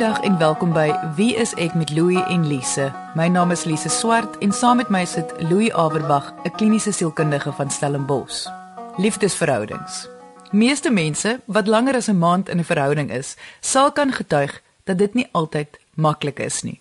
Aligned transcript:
Goeiedag 0.00 0.24
en 0.24 0.38
welkom 0.38 0.70
by 0.72 0.94
Wie 1.12 1.34
is 1.36 1.50
ek 1.60 1.74
met 1.76 1.90
Louie 1.92 2.22
en 2.32 2.46
Lise. 2.48 2.86
My 3.12 3.26
naam 3.28 3.50
is 3.52 3.66
Lise 3.68 3.90
Swart 3.92 4.38
en 4.40 4.48
saam 4.48 4.78
met 4.80 4.88
my 4.88 5.02
sit 5.04 5.34
Louie 5.50 5.68
Averbag, 5.76 6.30
'n 6.44 6.54
kliniese 6.56 6.92
sielkundige 6.92 7.52
van 7.52 7.70
Stellenbosch. 7.70 8.48
Liefdesverhoudings. 8.96 10.08
Meeste 10.50 10.90
mense 10.90 11.40
wat 11.44 11.66
langer 11.66 11.94
as 11.94 12.08
'n 12.08 12.18
maand 12.18 12.48
in 12.48 12.58
'n 12.58 12.64
verhouding 12.64 13.12
is, 13.12 13.36
sal 13.60 13.92
kan 13.92 14.12
getuig 14.12 14.62
dat 14.84 14.98
dit 14.98 15.14
nie 15.14 15.28
altyd 15.32 15.78
maklik 15.94 16.38
is 16.38 16.62
nie. 16.62 16.80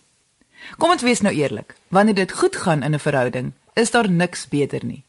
Kom 0.77 0.89
ons 0.89 1.01
wees 1.01 1.21
nou 1.21 1.33
eerlik. 1.33 1.75
Wanneer 1.87 2.15
dit 2.15 2.31
goed 2.31 2.55
gaan 2.55 2.83
in 2.83 2.93
'n 2.93 2.99
verhouding, 2.99 3.51
is 3.73 3.91
daar 3.91 4.09
niks 4.09 4.47
beter 4.47 4.85
nie. 4.85 5.03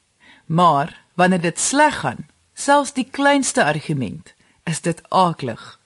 Maar 0.47 1.03
wanneer 1.15 1.41
dit 1.41 1.61
sleg 1.61 2.01
gaan, 2.01 2.27
selfs 2.55 2.93
die 2.93 3.09
kleinste 3.11 3.65
argument, 3.65 4.35
is 4.65 4.81
dit 4.81 5.03
aaklig. 5.09 5.80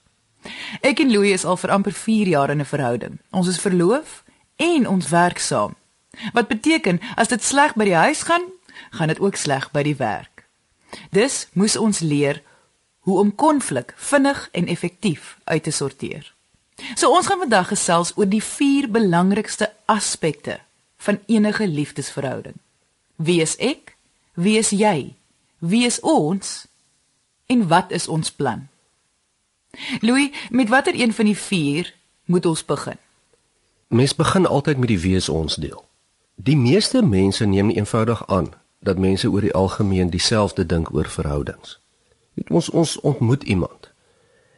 Ek 0.81 1.01
en 1.01 1.13
Louis 1.13 1.33
is 1.33 1.45
al 1.45 1.57
vir 1.57 1.71
amper 1.71 1.93
4 1.93 2.27
jaar 2.27 2.51
in 2.51 2.61
'n 2.61 2.65
verhouding. 2.65 3.19
Ons 3.31 3.49
is 3.49 3.61
verloof 3.61 4.25
en 4.57 4.89
ons 4.89 5.09
werk 5.09 5.39
saam. 5.39 5.75
Wat 6.33 6.49
beteken 6.49 7.01
as 7.17 7.29
dit 7.29 7.43
sleg 7.43 7.75
by 7.75 7.85
die 7.85 7.95
huis 7.95 8.23
gaan, 8.23 8.45
gaan 8.91 9.09
dit 9.09 9.21
ook 9.21 9.37
sleg 9.37 9.71
by 9.71 9.83
die 9.83 9.97
werk. 9.97 10.45
Dus 11.11 11.47
moes 11.53 11.77
ons 11.77 11.99
leer 11.99 12.43
hoe 12.99 13.19
om 13.19 13.35
konflik 13.35 13.95
vinnig 13.97 14.49
en 14.53 14.67
effektief 14.67 15.39
uit 15.45 15.63
te 15.63 15.71
sorteer. 15.71 16.35
So 16.95 17.11
ons 17.11 17.27
gaan 17.27 17.39
vandag 17.39 17.69
gesels 17.69 18.13
oor 18.17 18.29
die 18.29 18.43
vier 18.43 18.89
belangrikste 18.91 19.73
aspekte 19.87 20.59
van 20.97 21.21
enige 21.27 21.67
liefdesverhouding. 21.69 22.57
Wie 23.17 23.41
is 23.41 23.57
ek? 23.57 23.97
Wie 24.35 24.59
is 24.59 24.71
jy? 24.71 25.15
Wie 25.59 25.85
is 25.87 26.01
ons? 26.01 26.67
En 27.47 27.69
wat 27.69 27.91
is 27.91 28.09
ons 28.09 28.31
plan? 28.31 28.69
Louis, 30.01 30.31
met 30.51 30.69
watter 30.69 30.95
een 30.95 31.13
van 31.13 31.25
die 31.25 31.39
vier 31.39 31.95
moet 32.25 32.47
ons 32.47 32.65
begin? 32.65 32.99
Mens 33.89 34.15
begin 34.15 34.47
altyd 34.47 34.79
met 34.79 34.89
die 34.89 35.01
wie 35.01 35.17
is 35.17 35.29
ons 35.29 35.55
deel. 35.55 35.85
Die 36.35 36.57
meeste 36.57 37.03
mense 37.03 37.45
neem 37.45 37.71
eenvoudig 37.71 38.27
aan 38.27 38.53
dat 38.81 38.99
mense 38.99 39.31
oor 39.31 39.41
die 39.41 39.55
algemeen 39.55 40.11
dieselfde 40.11 40.67
dink 40.67 40.95
oor 40.95 41.09
verhoudings. 41.09 41.79
Weet 42.35 42.51
ons 42.51 42.71
ons 42.71 43.01
ontmoet 43.01 43.43
iemand 43.43 43.93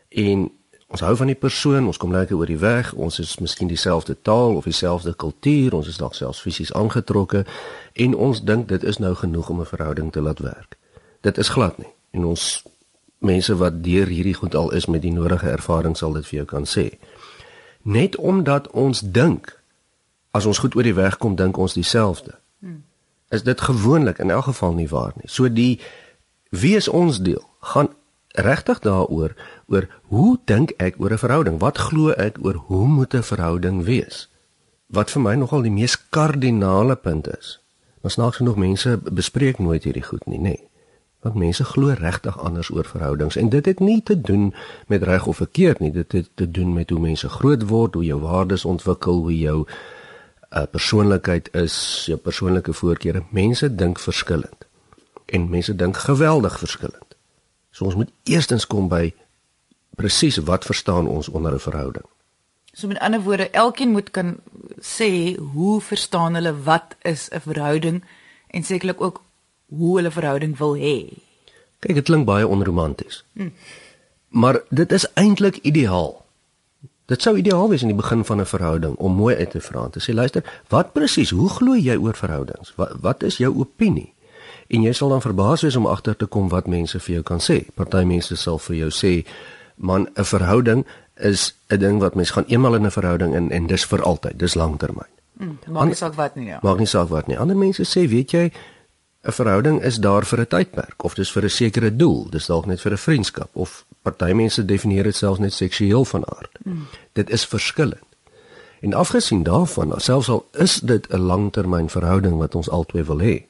en 0.09 0.51
ons 0.87 1.01
hou 1.01 1.17
van 1.17 1.27
die 1.27 1.37
persoon, 1.37 1.87
ons 1.87 1.99
kom 1.99 2.13
lekker 2.15 2.37
oor 2.37 2.49
die 2.49 2.59
weg, 2.59 2.93
ons 2.95 3.19
is 3.19 3.37
miskien 3.43 3.69
dieselfde 3.69 4.17
taal 4.23 4.55
of 4.57 4.65
dieselfde 4.65 5.13
kultuur, 5.15 5.75
ons 5.75 5.89
is 5.91 5.99
dalk 6.01 6.15
selfs 6.15 6.41
fisies 6.41 6.73
aangetrokke 6.73 7.45
en 7.93 8.15
ons 8.15 8.41
dink 8.43 8.69
dit 8.69 8.83
is 8.83 8.99
nou 9.03 9.15
genoeg 9.15 9.51
om 9.51 9.61
'n 9.61 9.73
verhouding 9.75 10.13
te 10.13 10.21
laat 10.21 10.39
werk. 10.39 10.79
Dit 11.21 11.39
is 11.39 11.49
glad 11.49 11.79
nie. 11.79 11.93
En 12.11 12.25
ons 12.25 12.63
mense 13.19 13.57
wat 13.57 13.83
deur 13.85 14.07
hierdie 14.07 14.35
goed 14.35 14.55
al 14.55 14.73
is 14.73 14.87
met 14.87 15.03
die 15.03 15.13
nodige 15.13 15.51
ervaring 15.51 15.97
sal 15.97 16.13
dit 16.13 16.27
vir 16.27 16.37
jou 16.37 16.47
kan 16.47 16.67
sê. 16.69 16.99
Net 17.83 18.17
omdat 18.17 18.69
ons 18.71 19.01
dink 19.01 19.55
as 20.37 20.47
ons 20.47 20.59
goed 20.59 20.77
oor 20.77 20.85
die 20.85 20.97
weg 20.97 21.17
kom 21.19 21.37
dink 21.37 21.57
ons 21.57 21.77
dieselfde. 21.77 22.37
Hmm. 22.61 22.83
Is 23.31 23.43
dit 23.43 23.61
gewoonlik 23.61 24.19
in 24.19 24.31
elk 24.31 24.51
geval 24.51 24.75
nie 24.77 24.89
waar 24.89 25.15
nie. 25.17 25.29
So 25.31 25.49
die 25.49 25.81
wie 26.51 26.77
is 26.77 26.89
ons 26.89 27.21
deel 27.25 27.43
gaan 27.61 27.89
regtig 28.37 28.83
daaroor 28.85 29.35
oor 29.67 29.89
hoe 30.13 30.39
dink 30.45 30.75
ek 30.77 31.01
oor 31.01 31.13
'n 31.13 31.19
verhouding? 31.19 31.59
Wat 31.59 31.79
glo 31.79 32.11
ek 32.11 32.39
oor 32.45 32.55
hoe 32.55 32.87
moet 32.87 33.15
'n 33.15 33.23
verhouding 33.23 33.85
wees? 33.85 34.29
Wat 34.87 35.11
vir 35.11 35.23
my 35.23 35.35
nogal 35.35 35.63
die 35.63 35.71
mees 35.71 36.09
kardinale 36.11 36.97
punt 36.97 37.29
is. 37.39 37.61
Maar 38.03 38.11
snaaks 38.11 38.37
genoeg 38.37 38.57
mense 38.57 39.01
bespreek 39.13 39.59
nooit 39.59 39.85
hierdie 39.85 40.05
goed 40.05 40.27
nie, 40.27 40.39
nê. 40.39 40.43
Nee. 40.43 40.69
Want 41.27 41.39
mense 41.43 41.65
glo 41.65 41.91
regtig 41.99 42.39
anders 42.39 42.69
oor 42.71 42.87
verhoudings 42.87 43.37
en 43.37 43.49
dit 43.51 43.67
het 43.67 43.81
nie 43.83 44.03
te 44.03 44.15
doen 44.21 44.55
met 44.87 45.03
reg 45.03 45.27
of 45.27 45.41
verkeerd 45.43 45.81
nie, 45.83 45.91
dit 45.91 46.13
het 46.13 46.29
te 46.35 46.47
doen 46.51 46.73
met 46.73 46.91
hoe 46.91 47.01
mense 47.03 47.29
groot 47.29 47.65
word, 47.67 47.95
hoe 47.99 48.05
jou 48.05 48.21
waardes 48.23 48.65
ontwikkel, 48.65 49.19
hoe 49.27 49.39
jou 49.39 49.57
uh, 49.67 50.63
persoonlikheid 50.71 51.51
is, 51.59 52.05
jou 52.07 52.19
persoonlike 52.19 52.73
voorkeure. 52.73 53.25
Mense 53.35 53.75
dink 53.75 53.99
verskillend. 53.99 54.69
En 55.27 55.51
mense 55.51 55.75
dink 55.75 55.99
geweldig 56.07 56.59
verskillend. 56.63 57.19
So 57.75 57.91
ons 57.91 57.99
moet 57.99 58.15
eerstens 58.23 58.67
kom 58.67 58.87
by 58.89 59.11
presies 59.99 60.39
wat 60.47 60.65
verstaan 60.65 61.11
ons 61.11 61.29
onder 61.29 61.59
'n 61.59 61.59
verhouding. 61.59 62.07
So 62.73 62.87
met 62.87 62.99
ander 62.99 63.21
woorde, 63.21 63.51
elkeen 63.51 63.91
moet 63.91 64.11
kan 64.11 64.37
sê 64.79 65.35
hoe 65.35 65.81
verstaan 65.81 66.35
hulle 66.35 66.63
wat 66.63 66.97
is 67.03 67.29
'n 67.29 67.41
verhouding 67.41 68.05
en 68.47 68.63
sekerlik 68.63 69.01
ook 69.01 69.23
hoe 69.69 69.97
hulle 69.97 70.11
verhouding 70.11 70.57
wil 70.59 70.75
hê. 70.75 70.99
Kyk, 71.79 71.95
dit 71.95 72.05
klink 72.05 72.27
baie 72.27 72.47
onromanties. 72.47 73.25
Hm. 73.35 73.51
Maar 74.29 74.61
dit 74.71 74.93
is 74.93 75.07
eintlik 75.15 75.57
ideaal. 75.63 76.25
Dit 77.07 77.23
sou 77.23 77.37
ideaal 77.39 77.69
wees 77.71 77.83
in 77.83 77.93
die 77.93 77.97
begin 77.97 78.25
van 78.25 78.41
'n 78.41 78.47
verhouding 78.47 78.97
om 78.97 79.13
mooi 79.13 79.37
uit 79.37 79.51
te 79.51 79.61
vra 79.61 79.85
en 79.85 79.91
te 79.91 80.01
sê 80.01 80.15
luister, 80.15 80.43
wat 80.69 80.93
presies, 80.93 81.31
hoe 81.31 81.49
glo 81.49 81.75
jy 81.75 81.97
oor 81.97 82.15
verhoudings? 82.15 82.73
Wat 82.77 82.93
wat 83.01 83.23
is 83.23 83.37
jou 83.37 83.55
opinie? 83.59 84.17
en 84.69 84.87
jy 84.87 84.93
sal 84.97 85.13
dan 85.15 85.23
verbaas 85.23 85.65
wees 85.67 85.77
om 85.79 85.87
agter 85.91 86.17
te 86.19 86.29
kom 86.31 86.49
wat 86.53 86.71
mense 86.71 86.99
vir 87.07 87.19
jou 87.19 87.25
kan 87.27 87.43
sê. 87.43 87.63
Party 87.79 88.03
mense 88.09 88.37
sal 88.41 88.59
vir 88.59 88.77
jou 88.77 88.91
sê, 88.91 89.27
"Man, 89.77 90.09
'n 90.17 90.25
verhouding 90.25 90.85
is 91.17 91.55
'n 91.71 91.79
ding 91.79 92.01
wat 92.01 92.15
mens 92.15 92.31
gaan 92.31 92.45
eenmal 92.49 92.75
in 92.75 92.87
'n 92.87 92.91
verhouding 92.91 93.35
in 93.35 93.51
en 93.51 93.67
dis 93.67 93.85
vir 93.85 94.03
altyd, 94.03 94.39
dis 94.39 94.55
langtermyn." 94.55 95.11
Hmm, 95.39 95.59
maak 95.69 95.87
nie 95.87 95.95
saak 95.95 96.15
wat 96.15 96.37
nie, 96.37 96.47
ja. 96.47 96.59
Maak 96.63 96.79
nie 96.79 96.87
saak 96.87 97.09
wat 97.09 97.27
nie. 97.27 97.39
Ander 97.39 97.57
mense 97.57 97.83
sê, 97.85 98.09
"Weet 98.09 98.31
jy, 98.31 98.53
'n 99.27 99.33
verhouding 99.33 99.83
is 99.83 99.97
daar 99.97 100.25
vir 100.25 100.41
'n 100.41 100.47
tydperk 100.47 101.05
of 101.05 101.15
dis 101.15 101.33
vir 101.33 101.45
'n 101.45 101.51
sekere 101.51 101.97
doel, 101.97 102.27
dis 102.31 102.47
dalk 102.47 102.67
net 102.67 102.81
vir 102.81 102.93
'n 102.93 102.99
vriendskap 102.99 103.51
of 103.53 103.85
party 104.03 104.33
mense 104.33 104.65
definieer 104.65 105.03
dit 105.03 105.17
selfs 105.17 105.39
net 105.39 105.53
seksueel 105.53 106.05
van 106.05 106.25
aard." 106.27 106.59
Hmm. 106.63 106.87
Dit 107.13 107.31
is 107.31 107.45
verskillend. 107.47 108.07
En 108.81 108.95
afgesien 108.95 109.43
daarvan, 109.43 109.93
selfs 109.97 110.29
al 110.29 110.47
is 110.53 110.81
dit 110.81 111.09
'n 111.13 111.21
langtermyn 111.21 111.89
verhouding 111.89 112.37
wat 112.37 112.55
ons 112.55 112.71
albei 112.71 113.05
wil 113.05 113.21
hê, 113.21 113.47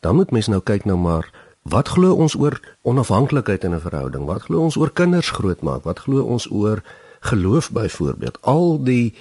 dan 0.00 0.14
moet 0.14 0.30
mens 0.30 0.46
nou 0.46 0.60
kyk 0.60 0.84
nou 0.84 0.98
maar 0.98 1.30
wat 1.62 1.88
glo 1.88 2.14
ons 2.14 2.34
oor 2.34 2.60
onafhanklikheid 2.82 3.64
in 3.64 3.74
'n 3.74 3.80
verhouding? 3.80 4.24
Wat 4.24 4.42
glo 4.42 4.60
ons 4.60 4.76
oor 4.76 4.90
kinders 4.90 5.30
grootmaak? 5.30 5.82
Wat 5.84 5.98
glo 5.98 6.22
ons 6.22 6.50
oor 6.50 6.82
geloof 7.20 7.70
byvoorbeeld? 7.70 8.38
Al 8.40 8.82
die 8.82 9.14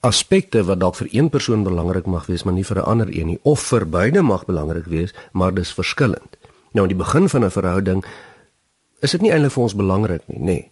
aspekte 0.00 0.64
wat 0.64 0.80
dalk 0.80 0.96
vir 0.96 1.08
een 1.10 1.28
persoon 1.28 1.62
belangrik 1.62 2.06
mag 2.06 2.26
wees, 2.26 2.44
maar 2.44 2.54
nie 2.54 2.64
vir 2.64 2.76
'n 2.76 2.88
ander 2.92 3.08
een 3.08 3.26
nie, 3.26 3.38
of 3.42 3.60
vir 3.60 3.86
beide 3.86 4.22
mag 4.22 4.44
belangrik 4.44 4.86
wees, 4.86 5.14
maar 5.32 5.54
dis 5.54 5.72
verskillend. 5.72 6.36
Nou 6.72 6.88
in 6.88 6.96
die 6.96 7.04
begin 7.04 7.28
van 7.28 7.44
'n 7.44 7.50
verhouding 7.50 8.04
is 9.00 9.10
dit 9.10 9.20
nie 9.20 9.30
eintlik 9.30 9.52
vir 9.52 9.62
ons 9.62 9.74
belangrik 9.74 10.22
nie, 10.26 10.38
nê. 10.38 10.44
Nee. 10.44 10.70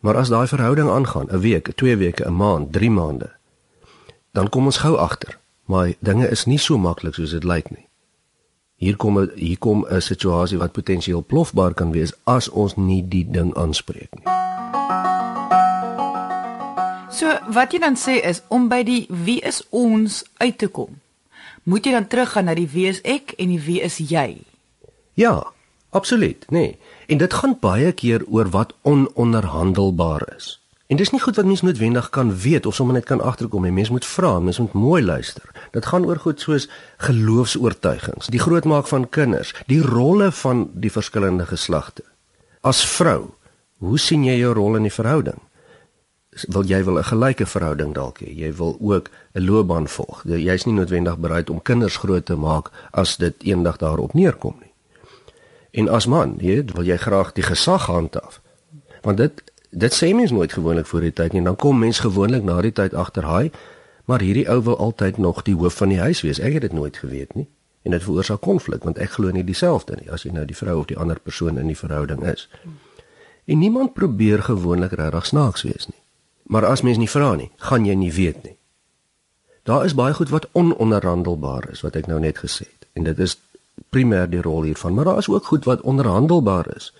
Maar 0.00 0.16
as 0.16 0.28
daai 0.28 0.46
verhouding 0.46 0.88
aangaan, 0.88 1.26
'n 1.30 1.40
week, 1.40 1.72
2 1.74 1.96
weke, 1.96 2.24
'n 2.26 2.36
maand, 2.36 2.72
3 2.72 2.90
maande, 2.90 3.30
dan 4.32 4.48
kom 4.48 4.64
ons 4.64 4.78
gou 4.78 4.96
agter, 4.96 5.38
maar 5.64 5.92
dinge 5.98 6.28
is 6.28 6.44
nie 6.44 6.58
so 6.58 6.78
maklik 6.78 7.14
soos 7.14 7.30
dit 7.30 7.44
lyk 7.44 7.70
nie 7.70 7.88
hier 8.84 8.96
kom 8.96 9.18
hier 9.34 9.58
kom 9.58 9.86
'n 9.88 10.00
situasie 10.00 10.58
wat 10.58 10.72
potensieel 10.72 11.24
plofbaar 11.24 11.74
kan 11.74 11.92
wees 11.92 12.12
as 12.24 12.48
ons 12.48 12.76
nie 12.76 13.02
die 13.08 13.30
ding 13.30 13.54
aanspreek 13.54 14.10
nie. 14.14 14.53
So 17.14 17.30
wat 17.54 17.70
jy 17.70 17.78
dan 17.78 17.94
sê 17.94 18.16
is 18.26 18.40
om 18.50 18.64
by 18.66 18.80
die 18.82 19.04
wie 19.06 19.38
is 19.46 19.60
ons 19.70 20.24
uit 20.42 20.56
te 20.58 20.66
kom. 20.66 20.96
Moet 21.62 21.86
jy 21.86 21.92
dan 21.94 22.08
teruggaan 22.10 22.48
na 22.50 22.56
die 22.58 22.66
wie 22.72 22.88
is 22.90 22.98
ek 23.06 23.36
en 23.38 23.52
die 23.54 23.60
wie 23.62 23.78
is 23.86 24.00
jy? 24.02 24.42
Ja, 25.14 25.36
absoluut, 25.94 26.42
nee. 26.50 26.74
En 27.06 27.22
dit 27.22 27.36
gaan 27.38 27.54
baie 27.60 27.92
keer 27.94 28.24
oor 28.26 28.50
wat 28.50 28.74
ononderhandelbaar 28.82 30.26
is. 30.34 30.56
En 30.90 30.98
dis 30.98 31.14
nie 31.14 31.22
goed 31.22 31.38
wat 31.38 31.46
mens 31.46 31.62
noodwendig 31.62 32.10
kan 32.10 32.34
weet 32.34 32.66
of 32.66 32.74
sommer 32.74 32.98
net 32.98 33.06
kan 33.06 33.22
agterkom 33.22 33.62
nie. 33.62 33.72
Mens 33.72 33.94
moet 33.94 34.06
vra, 34.06 34.34
mens 34.42 34.58
moet 34.58 34.74
mooi 34.74 35.02
luister. 35.02 35.46
Dit 35.70 35.86
gaan 35.86 36.04
oor 36.10 36.18
goed 36.18 36.42
soos 36.42 36.66
geloofs-oortuigings, 36.98 38.26
die 38.34 38.42
grootmaak 38.42 38.90
van 38.90 39.06
kinders, 39.08 39.54
die 39.70 39.80
rolle 39.86 40.32
van 40.42 40.66
die 40.74 40.90
verskillende 40.90 41.46
geslagte. 41.46 42.02
As 42.60 42.82
vrou, 42.82 43.30
hoe 43.78 43.98
sien 43.98 44.26
jy 44.26 44.40
jou 44.42 44.52
rol 44.58 44.82
in 44.82 44.90
die 44.90 44.98
verhouding? 44.98 45.38
Wil 46.34 46.64
jy 46.66 46.84
wil 46.84 46.98
'n 46.98 47.04
gelyke 47.04 47.46
verhouding 47.46 47.94
dalk 47.94 48.18
hê? 48.18 48.34
Jy 48.36 48.54
wil 48.54 48.76
ook 48.80 49.10
'n 49.32 49.44
loopbaan 49.44 49.88
volg. 49.88 50.22
Jy's 50.26 50.64
nie 50.64 50.74
noodwendig 50.74 51.18
bereid 51.18 51.50
om 51.50 51.62
kinders 51.62 51.96
groot 51.96 52.26
te 52.26 52.36
maak 52.36 52.70
as 52.90 53.16
dit 53.16 53.34
eendag 53.42 53.76
daarop 53.76 54.14
neerkom 54.14 54.56
nie. 54.60 54.72
En 55.70 55.88
as 55.88 56.06
man, 56.06 56.34
jy 56.38 56.64
wil 56.74 56.84
jy 56.84 56.96
graag 56.96 57.32
die 57.32 57.42
gesag 57.42 57.86
handhaaf. 57.86 58.40
Want 59.02 59.16
dit 59.16 59.42
dit 59.70 59.92
sê 59.92 60.14
mens 60.14 60.30
nooit 60.30 60.52
gewoonlik 60.52 60.86
voor 60.86 61.00
die 61.00 61.12
tyd 61.12 61.32
nie. 61.32 61.42
Dan 61.42 61.56
kom 61.56 61.78
mens 61.78 61.98
gewoonlik 61.98 62.42
na 62.42 62.60
die 62.60 62.72
tyd 62.72 62.94
agter, 62.94 63.24
"Haai, 63.24 63.50
maar 64.04 64.20
hierdie 64.20 64.48
ou 64.48 64.62
wil 64.62 64.78
altyd 64.78 65.18
nog 65.18 65.42
die 65.42 65.54
hoof 65.54 65.74
van 65.74 65.88
die 65.88 65.98
huis 65.98 66.20
wees." 66.20 66.38
Ek 66.38 66.52
het 66.52 66.62
dit 66.62 66.72
nooit 66.72 66.96
geweet 66.96 67.34
nie. 67.34 67.48
En 67.82 67.90
dit 67.90 68.02
veroorsaak 68.02 68.40
konflik 68.40 68.84
want 68.84 68.98
ek 68.98 69.10
glo 69.10 69.30
nie 69.30 69.44
dieselfde 69.44 69.96
nie 70.00 70.10
as 70.10 70.22
jy 70.22 70.30
nou 70.30 70.44
die 70.44 70.56
vrou 70.56 70.78
of 70.78 70.86
die 70.86 70.96
ander 70.96 71.20
persoon 71.20 71.58
in 71.58 71.66
die 71.66 71.78
verhouding 71.78 72.22
is. 72.32 72.48
En 73.44 73.58
niemand 73.58 73.92
probeer 73.92 74.42
gewoonlik 74.42 74.92
regtig 74.92 75.26
snaaks 75.26 75.62
wees 75.62 75.86
nie. 75.86 76.03
Maar 76.44 76.64
as 76.64 76.82
mens 76.82 76.98
nie 77.00 77.10
vra 77.10 77.34
nie, 77.34 77.50
gaan 77.56 77.84
jy 77.84 77.94
nie 77.94 78.12
weet 78.12 78.42
nie. 78.42 78.56
Daar 79.64 79.84
is 79.84 79.94
baie 79.96 80.12
goed 80.14 80.28
wat 80.28 80.48
ononderhandelbaar 80.52 81.70
is 81.72 81.80
wat 81.80 81.96
ek 81.96 82.06
nou 82.06 82.20
net 82.20 82.38
gesê 82.38 82.68
het. 82.68 82.88
En 82.92 83.06
dit 83.08 83.18
is 83.18 83.38
primêr 83.90 84.28
die 84.28 84.42
rol 84.44 84.62
hiervan, 84.68 84.94
maar 84.94 85.08
daar 85.08 85.18
is 85.18 85.28
ook 85.28 85.46
goed 85.46 85.64
wat 85.64 85.80
onderhandelbaar 85.80 86.68
is. 86.76 86.92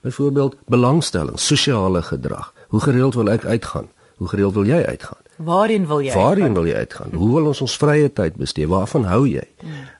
Byvoorbeeld 0.00 0.56
belangstelling, 0.70 1.40
sosiale 1.40 2.02
gedrag. 2.02 2.52
Hoe 2.68 2.80
gereeld 2.80 3.14
wil 3.14 3.30
ek 3.30 3.44
uitgaan? 3.44 3.88
Hoe 4.16 4.28
gereeld 4.28 4.54
wil 4.54 4.66
jy 4.66 4.84
uitgaan? 4.84 5.22
Waarheen 5.36 5.86
wil 5.86 6.00
jy? 6.00 6.14
Waarheen 6.14 6.54
wil 6.54 6.66
jy 6.66 6.74
uitgaan? 6.74 7.10
Hoe 7.14 7.32
wil 7.34 7.50
ons 7.50 7.60
ons 7.60 7.76
vrye 7.76 8.12
tyd 8.12 8.38
bestee? 8.38 8.68
Waarvan 8.68 9.04
hou 9.10 9.24
jy? 9.26 9.44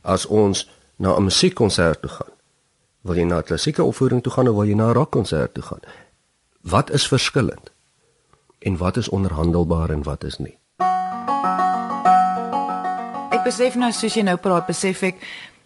As 0.03 0.27
ons 0.27 0.69
na 0.97 1.17
'n 1.17 1.25
musiekkonsert 1.25 2.01
toe 2.01 2.11
gaan, 2.11 2.33
wil 3.03 3.17
jy 3.17 3.25
na 3.25 3.39
'n 3.39 3.43
klassieke 3.43 3.83
opvoering 3.83 4.23
toe 4.23 4.33
gaan 4.33 4.49
of 4.49 4.55
wil 4.55 4.65
jy 4.65 4.75
na 4.75 4.89
'n 4.91 4.95
rockkonsert 4.95 5.55
toe 5.55 5.63
gaan? 5.63 5.83
Wat 6.61 6.91
is 6.91 7.09
verskillend? 7.09 7.74
En 8.65 8.77
wat 8.77 8.97
is 8.97 9.09
onderhandelbaar 9.09 9.91
en 9.91 10.03
wat 10.03 10.25
is 10.25 10.39
nie? 10.39 10.55
Ek 13.29 13.43
besef 13.45 13.75
nou 13.77 13.91
soos 13.93 14.15
jy 14.17 14.23
nou 14.25 14.39
praat, 14.41 14.65
besef 14.71 15.03
ek 15.05 15.19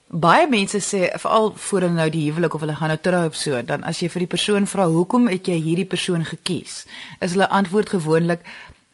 baie 0.09 0.49
mense 0.51 0.81
sê 0.83 1.05
veral 1.23 1.53
voor 1.55 1.87
hulle 1.87 1.95
nou 1.95 2.09
die 2.11 2.25
huwelik 2.27 2.57
of 2.57 2.65
hulle 2.65 2.75
gaan 2.81 2.91
nou 2.91 2.99
trou 2.99 3.21
of 3.29 3.39
so, 3.39 3.61
dan 3.63 3.87
as 3.87 4.01
jy 4.03 4.09
vir 4.11 4.25
die 4.25 4.33
persoon 4.35 4.67
vra 4.67 4.89
hoekom 4.91 5.31
het 5.31 5.47
jy 5.47 5.61
hierdie 5.63 5.87
persoon 5.87 6.27
gekies, 6.27 6.81
is 7.23 7.37
hulle 7.37 7.47
antwoord 7.61 7.95
gewoonlik 7.95 8.43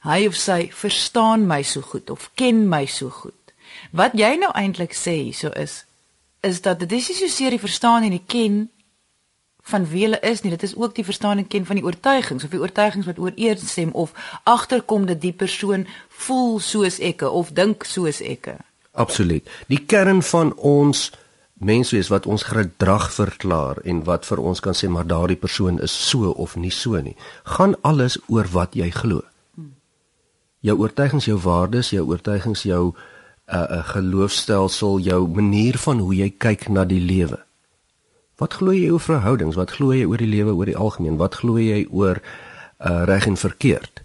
hy 0.04 0.26
of 0.28 0.36
sy 0.36 0.66
verstaan 0.76 1.48
my 1.48 1.62
so 1.64 1.80
goed 1.80 2.12
of 2.12 2.28
ken 2.36 2.66
my 2.68 2.84
so 2.84 3.08
goed. 3.08 3.56
Wat 3.96 4.12
jy 4.20 4.34
nou 4.42 4.52
eintlik 4.52 4.92
sê 4.92 5.16
hierso 5.22 5.54
is 5.56 5.86
is 6.44 6.60
dat 6.60 6.82
dit 6.84 6.92
is 6.92 7.08
nie 7.08 7.16
so 7.22 7.32
seer 7.32 7.56
die 7.56 7.62
verstaan 7.62 8.04
en 8.04 8.12
die 8.12 8.26
ken 8.28 8.66
van 9.64 9.86
wie 9.88 10.04
hulle 10.04 10.20
is 10.20 10.42
nie, 10.44 10.52
dit 10.52 10.62
is 10.62 10.76
ook 10.76 10.94
die 10.94 11.04
verstaan 11.04 11.40
en 11.40 11.48
ken 11.48 11.66
van 11.66 11.80
die 11.80 11.84
oortuigings 11.84 12.44
of 12.44 12.52
die 12.52 12.60
oortuigings 12.60 13.08
wat 13.08 13.18
ooreenstem 13.18 13.90
of 13.92 14.12
agterkom 14.44 15.06
dat 15.08 15.20
die 15.20 15.32
persoon 15.32 15.86
voel 16.08 16.58
soos 16.60 17.00
ek 17.00 17.24
of 17.24 17.52
dink 17.56 17.84
soos 17.88 18.20
ek. 18.20 18.54
Absoluut. 18.92 19.48
Die 19.72 19.80
kern 19.80 20.22
van 20.22 20.54
ons 20.54 21.10
menswees 21.64 22.10
wat 22.12 22.26
ons 22.26 22.44
gedrag 22.50 23.08
verklaar 23.14 23.80
en 23.84 24.04
wat 24.04 24.26
vir 24.28 24.42
ons 24.42 24.60
kan 24.60 24.76
sê 24.76 24.90
maar 24.90 25.06
daardie 25.08 25.40
persoon 25.40 25.80
is 25.80 25.94
so 26.08 26.30
of 26.30 26.56
nie 26.56 26.72
so 26.74 27.00
nie, 27.00 27.16
gaan 27.56 27.78
alles 27.82 28.18
oor 28.28 28.50
wat 28.52 28.76
jy 28.76 28.90
glo 28.92 29.24
jou 30.64 30.76
oortuigings, 30.80 31.28
jou 31.28 31.36
waardes, 31.44 31.92
jou 31.92 32.06
oortuigings, 32.08 32.62
jou 32.64 32.92
'n 32.92 33.56
uh, 33.56 33.66
uh, 33.70 33.84
geloofstelsel, 33.88 34.98
jou 34.98 35.28
manier 35.28 35.78
van 35.78 35.98
hoe 35.98 36.14
jy 36.14 36.30
kyk 36.38 36.68
na 36.68 36.84
die 36.84 37.00
lewe. 37.00 37.38
Wat 38.40 38.56
glo 38.58 38.72
jy 38.74 38.90
oor 38.90 39.00
verhoudings? 39.00 39.54
Wat 39.54 39.70
glo 39.70 39.94
jy 39.94 40.06
oor 40.10 40.18
die 40.18 40.30
lewe 40.30 40.54
oor 40.54 40.66
die 40.66 40.76
algemeen? 40.76 41.16
Wat 41.20 41.34
glo 41.34 41.58
jy 41.58 41.84
oor 41.90 42.18
uh, 42.18 43.04
reg 43.06 43.26
en 43.30 43.36
verkeerd? 43.38 44.02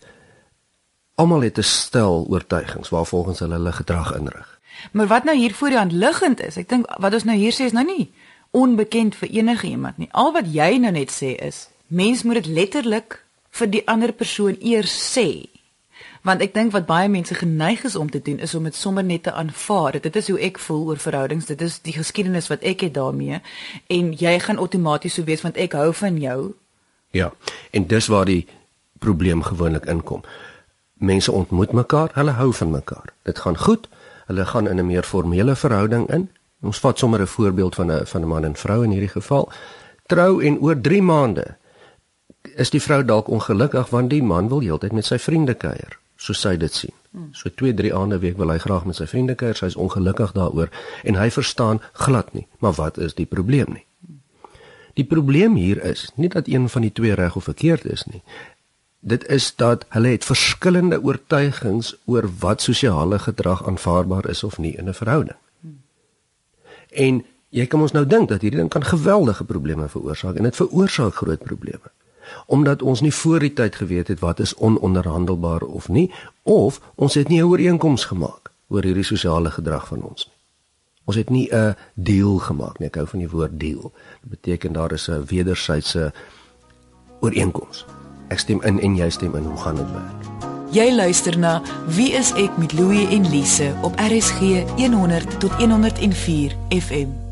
Almal 1.16 1.42
het 1.42 1.58
'n 1.58 1.64
stel 1.64 2.26
oortuigings 2.30 2.90
waarvolgens 2.90 3.40
hulle 3.40 3.54
hulle 3.58 3.72
gedrag 3.72 4.16
inrig. 4.16 4.60
Maar 4.92 5.08
wat 5.08 5.24
nou 5.24 5.38
hier 5.38 5.54
voor 5.54 5.70
die 5.70 5.78
hand 5.78 5.92
liggend 5.92 6.42
is, 6.42 6.58
ek 6.58 6.70
dink 6.70 6.86
wat 6.98 7.14
ons 7.14 7.24
nou 7.24 7.38
hier 7.38 7.52
sê 7.52 7.66
is 7.68 7.76
nou 7.76 7.86
nie 7.86 8.12
onbekend 8.52 9.16
vir 9.16 9.30
enige 9.30 9.68
iemand 9.68 9.98
nie. 9.98 10.10
Al 10.12 10.32
wat 10.34 10.46
jy 10.54 10.78
nou 10.78 10.92
net 10.92 11.12
sê 11.12 11.36
is, 11.36 11.68
mens 11.88 12.24
moet 12.24 12.34
dit 12.34 12.46
letterlik 12.46 13.26
vir 13.50 13.68
die 13.70 13.88
ander 13.88 14.14
persoon 14.14 14.58
eers 14.60 14.94
sê 15.18 15.46
want 16.22 16.42
ek 16.42 16.54
dink 16.54 16.74
wat 16.76 16.86
baie 16.86 17.10
mense 17.10 17.36
geneig 17.36 17.84
is 17.88 17.96
om 17.96 18.10
te 18.10 18.22
doen 18.22 18.40
is 18.40 18.56
om 18.56 18.64
dit 18.64 18.76
sommer 18.76 19.04
net 19.04 19.24
te 19.24 19.32
aanvaar. 19.32 20.00
Dit 20.02 20.16
is 20.16 20.28
hoe 20.28 20.40
ek 20.40 20.60
voel 20.60 20.86
oor 20.92 20.98
verhoudings. 20.98 21.46
Dit 21.46 21.62
is 21.62 21.80
die 21.86 21.94
geskiedenis 21.96 22.50
wat 22.52 22.64
ek 22.64 22.82
het 22.88 22.94
daarmee 22.94 23.42
en 23.88 24.12
jy 24.14 24.40
gaan 24.40 24.58
outomaties 24.58 25.14
so 25.14 25.24
wees 25.24 25.42
want 25.42 25.58
ek 25.58 25.78
hou 25.80 25.94
van 25.94 26.20
jou. 26.20 26.40
Ja. 27.12 27.32
En 27.72 27.88
dis 27.88 28.08
waar 28.08 28.26
die 28.26 28.48
probleem 29.00 29.44
gewoonlik 29.44 29.86
inkom. 29.86 30.24
Mense 31.00 31.32
ontmoet 31.32 31.72
mekaar, 31.72 32.12
hulle 32.14 32.36
hou 32.36 32.52
van 32.54 32.72
mekaar. 32.72 33.14
Dit 33.24 33.40
gaan 33.40 33.58
goed. 33.58 33.88
Hulle 34.28 34.46
gaan 34.46 34.68
in 34.68 34.80
'n 34.80 34.86
meer 34.86 35.04
formele 35.04 35.56
verhouding 35.56 36.10
in. 36.10 36.30
Ons 36.62 36.80
vat 36.80 37.00
sommer 37.00 37.22
'n 37.22 37.28
voorbeeld 37.28 37.76
van 37.76 37.92
'n 37.92 38.06
van 38.06 38.22
'n 38.22 38.28
man 38.28 38.44
en 38.44 38.56
vrou 38.56 38.84
in 38.84 38.92
hierdie 38.92 39.16
geval. 39.16 39.52
Trou 40.06 40.44
en 40.44 40.60
oor 40.60 40.82
3 40.82 41.02
maande 41.02 41.58
is 42.56 42.70
die 42.70 42.82
vrou 42.82 43.06
dalk 43.06 43.28
ongelukkig 43.28 43.90
want 43.90 44.10
die 44.10 44.24
man 44.24 44.48
wil 44.48 44.60
heeltyd 44.60 44.92
met 44.92 45.06
sy 45.06 45.18
vriende 45.18 45.54
kuier 45.54 46.00
so 46.20 46.36
sy 46.36 46.58
dit 46.60 46.74
sien. 46.76 46.96
So 47.34 47.50
2, 47.50 47.74
3 47.74 47.94
aande 47.96 48.20
week 48.22 48.38
wil 48.38 48.52
hy 48.52 48.60
graag 48.62 48.86
met 48.86 49.00
sy 49.00 49.08
vriende 49.10 49.34
kuier, 49.40 49.58
sy 49.58 49.72
is 49.72 49.78
ongelukkig 49.80 50.36
daaroor 50.36 50.70
en 51.08 51.18
hy 51.18 51.30
verstaan 51.34 51.80
glad 51.98 52.34
nie, 52.38 52.46
maar 52.62 52.76
wat 52.78 53.00
is 53.02 53.16
die 53.18 53.26
probleem 53.26 53.72
nie? 53.74 53.86
Die 55.00 55.08
probleem 55.08 55.56
hier 55.56 55.80
is 55.86 56.10
nie 56.20 56.30
dat 56.30 56.50
een 56.52 56.68
van 56.70 56.86
die 56.86 56.94
twee 56.94 57.16
reg 57.16 57.38
of 57.40 57.48
verkeerd 57.48 57.86
is 57.88 58.04
nie. 58.12 58.22
Dit 59.00 59.26
is 59.32 59.48
dat 59.56 59.86
hulle 59.96 60.12
het 60.12 60.28
verskillende 60.28 61.00
oortuigings 61.02 61.94
oor 62.06 62.28
wat 62.44 62.62
sosiale 62.62 63.20
gedrag 63.24 63.64
aanvaarbaar 63.68 64.28
is 64.30 64.44
of 64.44 64.60
nie 64.60 64.76
in 64.76 64.90
'n 64.90 64.94
verhouding. 64.94 65.40
En 66.90 67.26
jy 67.50 67.66
kan 67.66 67.82
ons 67.82 67.96
nou 67.96 68.06
dink 68.06 68.30
dat 68.30 68.42
hierdie 68.42 68.60
ding 68.60 68.70
kan 68.70 68.84
geweldige 68.84 69.44
probleme 69.44 69.90
veroorsaak 69.90 70.36
en 70.36 70.44
dit 70.44 70.56
veroorsaak 70.56 71.16
groot 71.16 71.40
probleme 71.40 71.90
omdat 72.46 72.82
ons 72.82 73.02
nie 73.02 73.14
voor 73.14 73.40
die 73.40 73.54
tyd 73.54 73.76
geweet 73.76 74.08
het 74.08 74.20
wat 74.20 74.40
is 74.40 74.56
ononderhandelbaar 74.56 75.62
of 75.62 75.88
nie 75.88 76.12
of 76.44 76.82
ons 76.96 77.14
het 77.14 77.28
nie 77.28 77.42
'n 77.42 77.48
ooreenkoms 77.48 78.06
gemaak 78.06 78.52
oor 78.68 78.84
hierdie 78.84 79.04
sosiale 79.04 79.52
gedrag 79.52 79.88
van 79.88 80.04
ons 80.04 80.26
nie. 80.26 80.40
Ons 81.10 81.18
het 81.18 81.30
nie 81.30 81.50
'n 81.52 81.76
deal 81.94 82.38
gemaak 82.38 82.80
nie. 82.80 82.88
Ek 82.88 82.96
hou 82.96 83.08
van 83.08 83.20
die 83.20 83.30
woord 83.30 83.60
deal. 83.60 83.92
Dit 84.22 84.30
beteken 84.30 84.74
daar 84.74 84.92
is 84.92 85.10
'n 85.10 85.26
wederwysige 85.26 86.14
ooreenkoms. 87.20 87.86
Ek 88.28 88.40
stem 88.40 88.62
in 88.62 88.80
en 88.80 88.96
jy 88.96 89.10
stem 89.10 89.36
in. 89.36 89.44
Hoe 89.44 89.58
gaan 89.58 89.76
dit 89.76 89.92
werk? 89.92 90.22
Jy 90.72 90.96
luister 90.96 91.38
na 91.38 91.62
Wie 91.88 92.12
is 92.12 92.34
ek 92.34 92.58
met 92.58 92.74
Louie 92.74 93.08
en 93.08 93.30
Lise 93.30 93.74
op 93.82 93.94
RSG 93.98 94.40
100 94.78 95.40
tot 95.40 95.52
104 95.52 96.56
FM. 96.70 97.29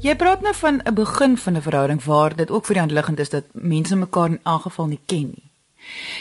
Jy 0.00 0.14
praat 0.16 0.40
nou 0.40 0.54
van 0.56 0.80
'n 0.80 0.94
begin 0.94 1.36
van 1.36 1.56
'n 1.56 1.62
verhouding 1.62 2.04
waar 2.04 2.36
dit 2.36 2.50
ook 2.50 2.64
vir 2.64 2.74
die 2.74 2.80
hand 2.80 2.92
liggend 2.92 3.18
is 3.18 3.28
dat 3.28 3.44
mense 3.52 3.96
mekaar 3.96 4.30
in 4.30 4.40
aangeval 4.42 4.86
nie 4.86 5.00
ken 5.06 5.28
nie. 5.36 5.50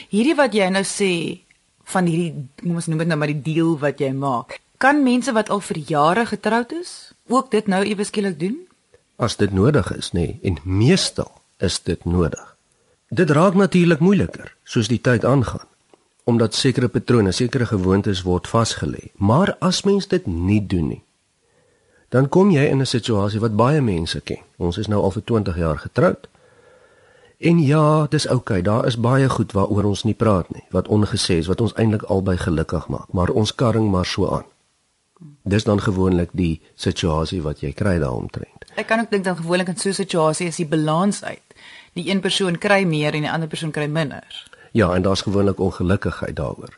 Hierdie 0.10 0.36
wat 0.36 0.54
jy 0.54 0.70
nou 0.70 0.84
sê 0.84 1.40
van 1.84 2.06
hierdie 2.06 2.34
kom 2.62 2.76
ons 2.76 2.88
noem 2.88 2.98
dit 2.98 3.08
nou 3.08 3.18
maar 3.18 3.28
die 3.28 3.42
deal 3.42 3.80
wat 3.80 4.00
jy 4.00 4.12
maak. 4.12 4.60
Kan 4.78 5.04
mense 5.04 5.32
wat 5.32 5.50
al 5.50 5.60
vir 5.60 5.78
jare 5.78 6.26
getroud 6.26 6.72
is 6.72 7.12
ook 7.28 7.52
dit 7.52 7.68
nou 7.68 7.84
ewe 7.84 8.04
skielik 8.04 8.40
doen? 8.40 8.58
As 9.16 9.36
dit 9.36 9.52
nodig 9.52 9.98
is, 9.98 10.12
nê, 10.12 10.20
nee, 10.20 10.40
en 10.44 10.58
meestal 10.64 11.32
is 11.58 11.80
dit 11.84 12.06
nodig. 12.06 12.56
Dit 13.10 13.30
raak 13.30 13.54
natuurlik 13.54 14.00
moeiliker 14.00 14.56
soos 14.64 14.88
die 14.88 15.02
tyd 15.02 15.26
aangaan 15.26 15.68
omdat 16.24 16.56
sekere 16.56 16.88
patrone, 16.88 17.32
sekere 17.32 17.66
gewoontes 17.66 18.22
word 18.22 18.48
vasgelê. 18.48 19.10
Maar 19.16 19.56
as 19.60 19.84
mens 19.84 20.08
dit 20.08 20.28
nie 20.28 20.66
doen 20.68 20.88
nie, 20.88 21.04
dan 22.10 22.30
kom 22.30 22.52
jy 22.52 22.66
in 22.66 22.82
'n 22.82 22.86
situasie 22.86 23.40
wat 23.40 23.56
baie 23.56 23.82
mense 23.82 24.22
ken. 24.22 24.42
Ons 24.58 24.78
is 24.78 24.88
nou 24.88 25.02
al 25.02 25.12
vir 25.12 25.24
20 25.24 25.58
jaar 25.58 25.78
getroud. 25.78 26.28
En 27.38 27.60
ja, 27.60 28.08
dis 28.10 28.28
oukei, 28.28 28.60
okay, 28.60 28.62
daar 28.62 28.86
is 28.86 29.00
baie 29.00 29.30
goed 29.30 29.52
waaroor 29.52 29.84
ons 29.84 30.04
nie 30.04 30.14
praat 30.14 30.50
nie, 30.54 30.64
wat 30.70 30.88
ongesê 30.88 31.38
is, 31.38 31.48
wat 31.48 31.62
ons 31.62 31.74
eintlik 31.74 32.04
albei 32.04 32.38
gelukkig 32.38 32.88
maak, 32.88 33.08
maar 33.12 33.30
ons 33.30 33.56
karring 33.56 33.92
maar 33.92 34.06
so 34.06 34.28
aan. 34.28 34.44
Dis 35.44 35.64
dan 35.64 35.82
gewoonlik 35.82 36.30
die 36.32 36.62
situasie 36.76 37.42
wat 37.42 37.60
jy 37.60 37.72
kry 37.72 38.00
daaromtrent. 38.00 38.66
Ek 38.76 38.88
kan 38.88 39.00
ook 39.00 39.10
dink 39.10 39.24
dan 39.24 39.38
gewoonlik 39.38 39.68
in 39.68 39.78
so 39.78 39.90
'n 39.90 39.94
situasie 39.94 40.48
is 40.48 40.56
die 40.56 40.68
balans 40.68 41.24
uit. 41.24 41.48
Die 41.94 42.10
een 42.10 42.20
persoon 42.20 42.58
kry 42.58 42.84
meer 42.84 43.14
en 43.14 43.22
die 43.22 43.32
ander 43.32 43.48
persoon 43.48 43.72
kry 43.72 43.88
minder. 43.88 44.50
Ja, 44.72 44.94
en 44.96 45.02
daar's 45.02 45.22
gewoonlik 45.22 45.60
ongelukkigheid 45.60 46.36
daaroor. 46.36 46.78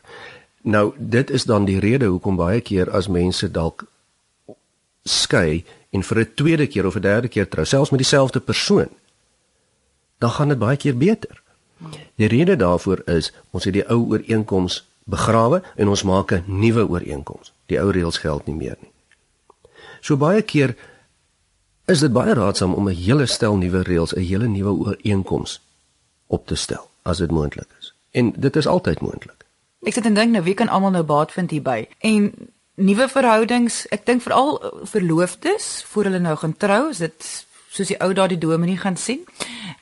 Nou, 0.62 0.92
dit 0.98 1.30
is 1.30 1.44
dan 1.44 1.64
die 1.64 1.78
rede 1.78 2.06
hoekom 2.06 2.36
baie 2.36 2.60
keer 2.60 2.90
as 2.90 3.08
mense 3.08 3.50
dalk 3.50 3.84
skei 5.02 5.64
en 5.90 6.02
vir 6.02 6.18
'n 6.18 6.34
tweede 6.34 6.66
keer 6.66 6.86
of 6.86 6.96
'n 6.96 7.00
derde 7.00 7.28
keer 7.28 7.48
trou, 7.48 7.64
selfs 7.64 7.90
met 7.90 8.00
dieselfde 8.00 8.40
persoon, 8.40 8.88
dan 10.18 10.30
gaan 10.30 10.48
dit 10.48 10.58
baie 10.58 10.76
keer 10.76 10.96
beter. 10.96 11.42
Die 12.14 12.28
rede 12.28 12.56
daarvoor 12.56 13.02
is 13.04 13.32
ons 13.50 13.64
het 13.64 13.72
die 13.72 13.88
ou 13.88 14.06
ooreenkoms 14.08 14.82
begrawe 15.04 15.62
en 15.76 15.88
ons 15.88 16.02
maak 16.02 16.32
'n 16.32 16.44
nuwe 16.46 16.88
ooreenkoms. 16.88 17.52
Die 17.66 17.80
ou 17.80 17.90
reëls 17.90 18.18
geld 18.18 18.46
nie 18.46 18.54
meer 18.54 18.76
nie. 18.80 18.92
So 20.00 20.16
baie 20.16 20.42
keer 20.42 20.76
is 21.84 22.00
dit 22.00 22.12
baie 22.12 22.34
raadsaam 22.34 22.74
om 22.74 22.88
'n 22.88 22.94
hele 22.94 23.26
stel 23.26 23.56
nuwe 23.56 23.82
reëls, 23.82 24.14
'n 24.14 24.20
hele 24.20 24.46
nuwe 24.46 24.70
ooreenkoms 24.70 25.60
op 26.26 26.46
te 26.46 26.54
stel 26.54 26.90
as 27.02 27.18
dit 27.18 27.30
moontlik 27.30 27.68
is. 27.80 27.94
En 28.10 28.32
dit 28.36 28.56
is 28.56 28.66
altyd 28.66 29.00
moontlik. 29.00 29.44
Ek 29.82 29.92
sit 29.92 30.04
en 30.04 30.14
dink 30.14 30.30
nou 30.30 30.44
wie 30.44 30.54
kan 30.54 30.68
almal 30.68 30.90
nou 30.90 31.04
baat 31.04 31.32
vind 31.32 31.50
hierby? 31.50 31.88
En 31.98 32.32
nuwe 32.74 33.08
verhoudings, 33.08 33.86
ek 33.92 34.06
dink 34.06 34.22
veral 34.22 34.56
verloofdes 34.88 35.84
voor 35.92 36.04
hulle 36.04 36.18
nou 36.18 36.36
gaan 36.36 36.56
trou, 36.56 36.90
is 36.90 36.98
dit 36.98 37.46
soos 37.72 37.88
die 37.88 37.98
ou 38.00 38.12
daardie 38.12 38.38
dominee 38.38 38.76
gaan 38.80 38.96
sien. 38.96 39.24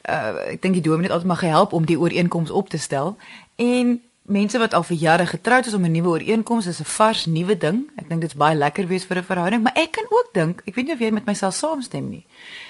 Uh 0.09 0.55
ek 0.55 0.63
dink 0.63 0.79
die 0.79 0.85
dominee 0.85 1.11
het 1.11 1.17
altyd 1.17 1.31
maar 1.33 1.43
gehelp 1.43 1.73
om 1.73 1.87
die 1.87 1.99
ooreenkoms 1.99 2.51
op 2.51 2.69
te 2.69 2.79
stel 2.79 3.17
en 3.57 4.01
mense 4.31 4.59
wat 4.59 4.75
al 4.75 4.85
vir 4.87 4.97
jare 4.97 5.27
getroud 5.27 5.67
is 5.67 5.75
om 5.75 5.85
'n 5.85 5.91
nuwe 5.91 6.09
ooreenkoms 6.09 6.67
is 6.67 6.81
'n 6.81 6.85
vars 6.85 7.27
nuwe 7.27 7.57
ding. 7.57 7.91
Ek 7.97 8.09
dink 8.09 8.21
dit's 8.21 8.35
baie 8.35 8.57
lekker 8.57 8.87
wees 8.87 9.05
vir 9.05 9.19
'n 9.19 9.25
verhouding, 9.25 9.63
maar 9.63 9.75
ek 9.75 9.93
kan 9.93 10.07
ook 10.09 10.29
dink, 10.33 10.63
ek 10.67 10.75
weet 10.75 10.87
nie 10.87 10.95
of 10.95 11.01
jy 11.01 11.11
met 11.11 11.27
myself 11.27 11.55
saamstem 11.55 12.09
nie, 12.11 12.27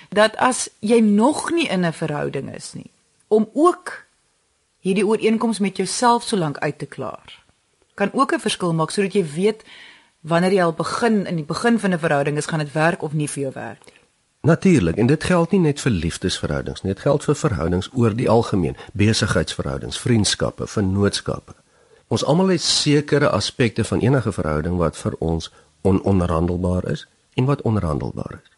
dat 0.09 0.37
as 0.37 0.71
jy 0.81 1.00
nog 1.00 1.50
nie 1.50 1.69
in 1.69 1.85
'n 1.85 1.93
verhouding 1.93 2.55
is 2.55 2.73
nie, 2.75 2.91
om 3.29 3.49
ook 3.53 4.07
hierdie 4.81 5.07
ooreenkoms 5.07 5.59
met 5.59 5.77
jouself 5.77 6.23
so 6.23 6.37
lank 6.37 6.59
uit 6.59 6.79
te 6.79 6.87
klaar, 6.87 7.43
kan 7.95 8.11
ook 8.12 8.33
'n 8.33 8.41
verskil 8.41 8.73
maak 8.73 8.91
sodat 8.91 9.12
jy 9.12 9.25
weet 9.25 9.65
wanneer 10.21 10.53
jy 10.53 10.62
al 10.62 10.77
begin 10.77 11.27
in 11.27 11.37
die 11.37 11.45
begin 11.45 11.79
van 11.79 11.93
'n 11.93 11.99
verhouding 11.99 12.37
is, 12.37 12.47
gaan 12.47 12.59
dit 12.59 12.73
werk 12.73 13.03
of 13.03 13.12
nie 13.12 13.29
vir 13.29 13.43
jou 13.43 13.53
werk 13.55 13.85
nie. 13.87 14.00
Natuurlik, 14.43 14.97
en 14.97 15.07
dit 15.07 15.25
geld 15.25 15.50
nie 15.50 15.61
net 15.61 15.81
vir 15.81 15.93
liefdesverhoudings 15.93 16.83
nie, 16.83 16.95
dit 16.95 17.03
geld 17.03 17.25
vir 17.25 17.35
verhoudings 17.35 17.91
oor 17.93 18.15
die 18.17 18.29
algemeen, 18.29 18.77
besigheidsverhoudings, 18.93 19.99
vriendskappe, 20.00 20.67
vennootskappe. 20.67 21.53
Ons 22.09 22.25
almal 22.25 22.49
het 22.49 22.61
sekere 22.61 23.29
aspekte 23.29 23.85
van 23.85 24.00
enige 24.00 24.33
verhouding 24.33 24.77
wat 24.77 24.97
vir 24.97 25.15
ons 25.19 25.53
ononderhandelbaar 25.83 26.89
is 26.91 27.07
en 27.35 27.45
wat 27.45 27.62
onderhandelbaar 27.62 28.41
is. 28.43 28.50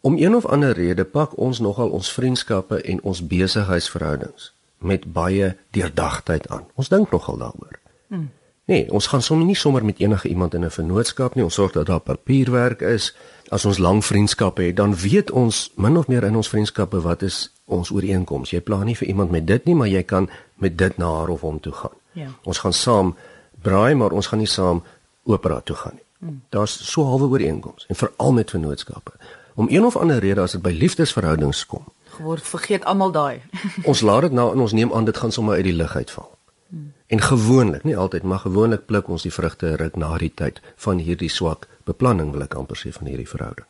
Om 0.00 0.18
een 0.18 0.34
of 0.34 0.46
ander 0.46 0.72
rede 0.72 1.04
pak 1.04 1.38
ons 1.38 1.58
nogal 1.58 1.88
ons 1.88 2.12
vriendskappe 2.12 2.82
en 2.82 3.02
ons 3.02 3.26
besigheidsverhoudings 3.26 4.52
met 4.78 5.12
baie 5.12 5.56
deurdagtheid 5.70 6.48
aan. 6.48 6.66
Ons 6.74 6.88
dink 6.88 7.10
nogal 7.10 7.38
daaroor. 7.38 7.78
Hmm. 8.08 8.30
Nee, 8.68 8.84
ons 8.92 9.06
gaan 9.06 9.22
sommer 9.22 9.46
nie 9.46 9.56
sommer 9.56 9.84
met 9.84 9.98
enige 9.98 10.28
iemand 10.28 10.54
in 10.54 10.64
'n 10.64 10.70
vennootskap 10.70 11.34
nie. 11.34 11.44
Ons 11.44 11.54
sorg 11.54 11.72
dat 11.72 11.86
daar 11.86 12.00
papierwerk 12.00 12.80
is. 12.80 13.14
As 13.48 13.64
ons 13.64 13.78
lang 13.78 14.04
vriendskappe 14.04 14.62
het, 14.62 14.76
dan 14.76 14.96
weet 14.96 15.30
ons 15.30 15.72
min 15.74 15.96
of 15.96 16.06
meer 16.06 16.24
in 16.24 16.36
ons 16.36 16.48
vriendskappe 16.48 17.00
wat 17.00 17.22
is 17.22 17.52
ons 17.64 17.90
ooreenkomste. 17.90 18.56
Jy 18.56 18.62
plan 18.62 18.84
nie 18.84 18.96
vir 18.96 19.08
iemand 19.08 19.30
met 19.30 19.46
dit 19.46 19.64
nie, 19.64 19.74
maar 19.74 19.88
jy 19.88 20.02
kan 20.02 20.30
met 20.54 20.78
dit 20.78 20.96
na 20.96 21.12
haar 21.14 21.28
of 21.28 21.40
hom 21.40 21.60
toe 21.60 21.72
gaan. 21.72 21.96
Ja. 22.12 22.28
Ons 22.44 22.58
gaan 22.58 22.72
saam 22.72 23.16
braai, 23.62 23.94
maar 23.94 24.12
ons 24.12 24.26
gaan 24.26 24.38
nie 24.38 24.46
saam 24.46 24.82
opera 25.24 25.60
toe 25.60 25.76
gaan 25.76 25.94
nie. 25.94 26.04
Hmm. 26.18 26.42
Daar's 26.48 26.90
so 26.92 27.04
halwe 27.04 27.28
ooreenkomste 27.28 27.88
en 27.88 27.96
veral 27.96 28.32
met 28.32 28.50
vennootskappe. 28.50 29.12
Om 29.54 29.66
een 29.68 29.84
of 29.84 29.96
ander 29.96 30.18
rede 30.18 30.40
as 30.40 30.52
dit 30.52 30.62
by 30.62 30.70
liefdesverhoudings 30.70 31.66
kom, 31.66 31.84
word 32.18 32.42
vergeet 32.42 32.84
almal 32.84 33.12
daai. 33.12 33.40
ons 33.90 34.00
laat 34.00 34.20
dit 34.20 34.32
nou 34.32 34.52
in 34.52 34.60
ons 34.60 34.72
neem 34.72 34.92
aan 34.92 35.04
dit 35.04 35.16
gaan 35.16 35.32
sommer 35.32 35.54
uit 35.54 35.64
die 35.64 35.72
lug 35.72 35.96
uitval. 35.96 36.37
Hmm. 36.68 36.92
En 37.06 37.20
gewoonlik, 37.20 37.84
nie 37.84 37.96
altyd, 37.96 38.22
maar 38.22 38.38
gewoonlik 38.38 38.86
pluk 38.86 39.08
ons 39.08 39.22
die 39.22 39.32
vrugte 39.32 39.76
ruk 39.76 39.96
na 39.96 40.18
die 40.18 40.32
tyd 40.34 40.60
van 40.76 40.98
hierdie 40.98 41.30
swak 41.32 41.68
beplanning 41.88 42.32
wil 42.34 42.44
ek 42.44 42.54
amper 42.60 42.76
sê 42.76 42.92
van 42.92 43.08
hierdie 43.08 43.28
verhouding. 43.28 43.66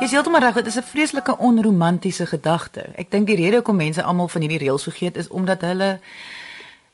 Jy 0.00 0.08
sê 0.08 0.16
heeltemal 0.16 0.40
reg, 0.40 0.54
dit 0.54 0.66
is 0.66 0.78
'n 0.78 0.88
vreeslike 0.92 1.36
onromantiese 1.38 2.26
gedagte. 2.26 2.80
Ek 2.96 3.10
dink 3.10 3.26
die 3.26 3.36
rede 3.36 3.56
hoekom 3.56 3.76
mense 3.76 4.02
almal 4.02 4.28
van 4.28 4.40
hierdie 4.40 4.58
reëls 4.58 4.82
vergeet 4.82 5.16
is 5.16 5.28
omdat 5.28 5.60
hulle 5.60 6.00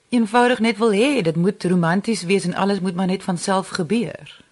eenvoudig 0.09 0.59
net 0.59 0.79
wil 0.79 0.93
hê 0.93 1.23
dit 1.23 1.37
moet 1.37 1.65
romanties 1.65 2.23
wees 2.23 2.45
en 2.45 2.55
alles 2.55 2.81
moet 2.81 2.95
maar 2.95 3.07
net 3.07 3.23
van 3.23 3.39
self 3.39 3.69
gebeur. 3.69 4.45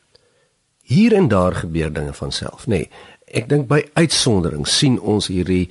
Hier 0.82 1.14
en 1.14 1.28
daar 1.28 1.54
gebeur 1.54 1.92
dinge 1.92 2.12
van 2.12 2.32
self, 2.32 2.66
nê. 2.66 2.70
Nee, 2.70 2.90
ek 3.24 3.48
dink 3.48 3.68
by 3.68 3.84
uitsondering 3.92 4.66
sien 4.68 5.00
ons 5.00 5.26
hierdie 5.26 5.70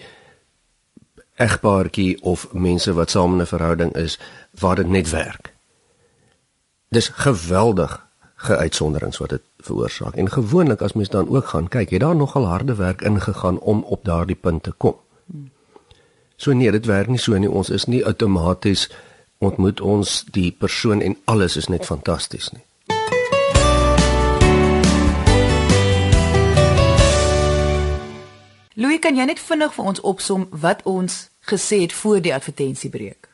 egpaartjie 1.40 2.22
of 2.22 2.48
mense 2.54 2.94
wat 2.94 3.10
saam 3.10 3.34
in 3.34 3.42
'n 3.42 3.46
verhouding 3.46 3.96
is 3.96 4.20
waar 4.60 4.76
dit 4.76 4.88
net 4.88 5.10
werk. 5.10 5.54
Dis 6.90 7.08
geweldig 7.08 8.08
geuitsonderings 8.36 9.18
wat 9.18 9.30
dit 9.30 9.42
veroorsaak. 9.58 10.16
En 10.16 10.32
gewoonlik 10.32 10.82
as 10.82 10.94
mens 10.94 11.10
dan 11.10 11.30
ook 11.30 11.48
gaan 11.48 11.68
kyk, 11.68 11.90
het 11.90 12.00
daar 12.00 12.16
nogal 12.16 12.46
harde 12.46 12.76
werk 12.76 13.02
ingegaan 13.02 13.60
om 13.60 13.84
op 13.84 14.06
daardie 14.06 14.36
punt 14.36 14.64
te 14.64 14.72
kom. 14.72 14.96
So 16.36 16.54
nee, 16.54 16.72
dit 16.72 16.86
werk 16.86 17.08
nie 17.08 17.18
so 17.18 17.38
nie. 17.38 17.52
Ons 17.52 17.70
is 17.70 17.86
nie 17.86 18.06
outomaties 18.06 18.90
ontmoet 19.38 19.82
ons 19.82 20.24
die 20.32 20.52
persoon 20.52 21.02
en 21.02 21.18
alles 21.26 21.58
is 21.58 21.68
net 21.68 21.86
fantasties 21.86 22.52
nie. 22.52 22.64
Louis, 28.74 29.00
kan 29.00 29.16
jy 29.16 29.26
net 29.28 29.40
vinnig 29.40 29.74
vir 29.76 29.86
ons 29.86 30.00
opsom 30.02 30.48
wat 30.52 30.84
ons 30.88 31.29
gesê 31.50 31.82
het 31.82 31.94
voor 31.94 32.22
die 32.22 32.34
advertensiebreek? 32.34 33.30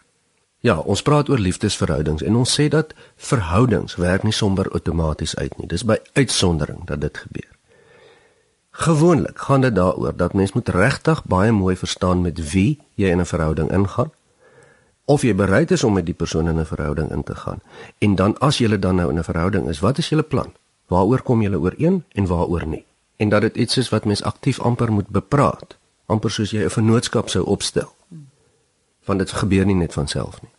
Ja, 0.66 0.78
ons 0.80 1.02
praat 1.06 1.30
oor 1.30 1.40
liefdesverhoudings 1.40 2.24
en 2.26 2.36
ons 2.36 2.54
sê 2.60 2.68
dat 2.74 2.94
verhoudings 3.16 3.96
werk 4.02 4.24
nie 4.24 4.34
sommer 4.34 4.70
outomaties 4.72 5.36
uit 5.36 5.58
nie. 5.58 5.68
Dis 5.68 5.86
by 5.86 6.00
uitsondering 6.14 6.88
dat 6.90 7.02
dit 7.02 7.18
gebeur. 7.18 7.52
Gewoonlik 8.72 9.40
gaan 9.48 9.62
dit 9.62 9.76
daaroor 9.76 10.16
dat 10.18 10.34
mens 10.34 10.52
moet 10.52 10.70
regtig 10.70 11.22
baie 11.24 11.52
mooi 11.52 11.76
verstaan 11.76 12.22
met 12.22 12.42
wie 12.52 12.80
jy 12.96 13.14
in 13.14 13.22
'n 13.22 13.26
verhouding 13.26 13.72
ingaan 13.72 14.12
of 15.06 15.22
jy 15.22 15.36
bereid 15.36 15.72
is 15.72 15.84
om 15.84 15.94
met 15.94 16.06
die 16.06 16.18
persoon 16.18 16.48
in 16.48 16.60
'n 16.60 16.66
verhouding 16.66 17.12
in 17.12 17.24
te 17.24 17.36
gaan. 17.36 17.62
En 17.98 18.16
dan 18.16 18.38
as 18.40 18.58
jy 18.58 18.80
dan 18.80 18.96
nou 18.96 19.10
in 19.10 19.20
'n 19.20 19.24
verhouding 19.24 19.70
is, 19.70 19.80
wat 19.80 19.98
is 19.98 20.10
julle 20.10 20.24
plan? 20.24 20.54
Waaroor 20.88 21.22
kom 21.22 21.42
julle 21.42 21.60
ooreen 21.60 22.04
en 22.12 22.26
waaroor 22.26 22.68
nie? 22.68 22.86
en 23.16 23.30
dat 23.30 23.42
dit 23.42 23.56
iets 23.56 23.78
is 23.78 23.90
wat 23.90 24.06
mens 24.06 24.24
aktief 24.24 24.60
amper 24.60 24.92
moet 24.92 25.08
bepraat, 25.08 25.78
amper 26.06 26.32
soos 26.32 26.52
jy 26.52 26.64
'n 26.64 26.70
vennootskap 26.70 27.30
sou 27.30 27.44
opstel. 27.46 27.94
Want 29.06 29.20
dit 29.20 29.32
gebeur 29.32 29.66
nie 29.66 29.76
net 29.76 29.94
van 29.94 30.08
self 30.08 30.42
nie. 30.42 30.52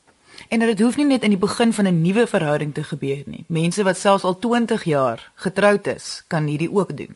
En 0.49 0.59
dit 0.59 0.81
hoef 0.81 0.97
nie 0.97 1.07
net 1.07 1.23
in 1.23 1.31
die 1.31 1.39
begin 1.39 1.73
van 1.73 1.87
'n 1.87 2.03
nuwe 2.03 2.27
verhouding 2.27 2.75
te 2.75 2.85
gebeur 2.85 3.23
nie. 3.27 3.45
Mense 3.49 3.83
wat 3.83 3.97
selfs 3.97 4.25
al 4.25 4.39
20 4.39 4.85
jaar 4.85 5.31
getroud 5.35 5.87
is, 5.87 6.23
kan 6.27 6.47
hierdie 6.47 6.73
ook 6.73 6.97
doen. 6.97 7.15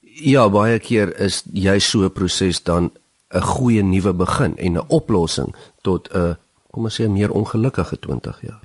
Ja, 0.00 0.48
baie 0.48 0.78
keer 0.78 1.20
is 1.20 1.42
jy 1.52 1.78
so 1.78 2.04
'n 2.04 2.12
proses 2.12 2.62
dan 2.62 2.90
'n 3.30 3.40
goeie 3.40 3.82
nuwe 3.82 4.12
begin 4.12 4.56
en 4.56 4.72
'n 4.72 4.84
oplossing 4.88 5.54
tot 5.82 6.08
'n 6.14 6.36
kom 6.70 6.84
ons 6.84 7.00
sê 7.00 7.08
meer 7.08 7.30
ongelukkige 7.30 7.98
20 7.98 8.40
jaar. 8.40 8.64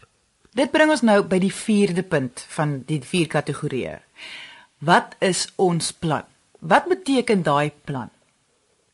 Dit 0.51 0.71
bring 0.71 0.89
ons 0.91 1.01
nou 1.01 1.23
by 1.23 1.39
die 1.39 1.53
4de 1.53 2.03
punt 2.03 2.45
van 2.47 2.83
die 2.85 3.01
vier 3.01 3.27
kategorieë. 3.27 3.99
Wat 4.77 5.15
is 5.19 5.47
ons 5.55 5.91
plan? 5.91 6.23
Wat 6.59 6.87
beteken 6.87 7.43
daai 7.43 7.71
plan? 7.83 8.09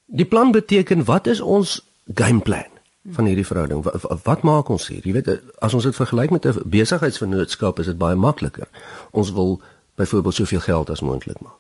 Die 0.08 0.26
plan 0.26 0.52
beteken 0.52 1.04
wat 1.04 1.28
is 1.28 1.42
ons 1.42 1.82
gameplan 2.14 2.72
van 3.12 3.26
hierdie 3.26 3.46
verhouding? 3.46 3.84
Wat, 3.84 4.24
wat 4.24 4.42
maak 4.42 4.70
ons 4.70 4.88
hier? 4.88 5.04
Jy 5.04 5.14
weet 5.18 5.32
as 5.60 5.74
ons 5.76 5.84
dit 5.84 5.96
vergelyk 5.96 6.32
met 6.32 6.46
'n 6.48 6.64
besigheidsvennootskap 6.64 7.80
is 7.80 7.86
dit 7.86 7.98
baie 7.98 8.16
makliker. 8.16 8.68
Ons 9.12 9.32
wil 9.32 9.62
byvoorbeeld 9.96 10.34
soveel 10.34 10.60
geld 10.60 10.90
as 10.90 11.02
moontlik 11.02 11.40
maak. 11.40 11.60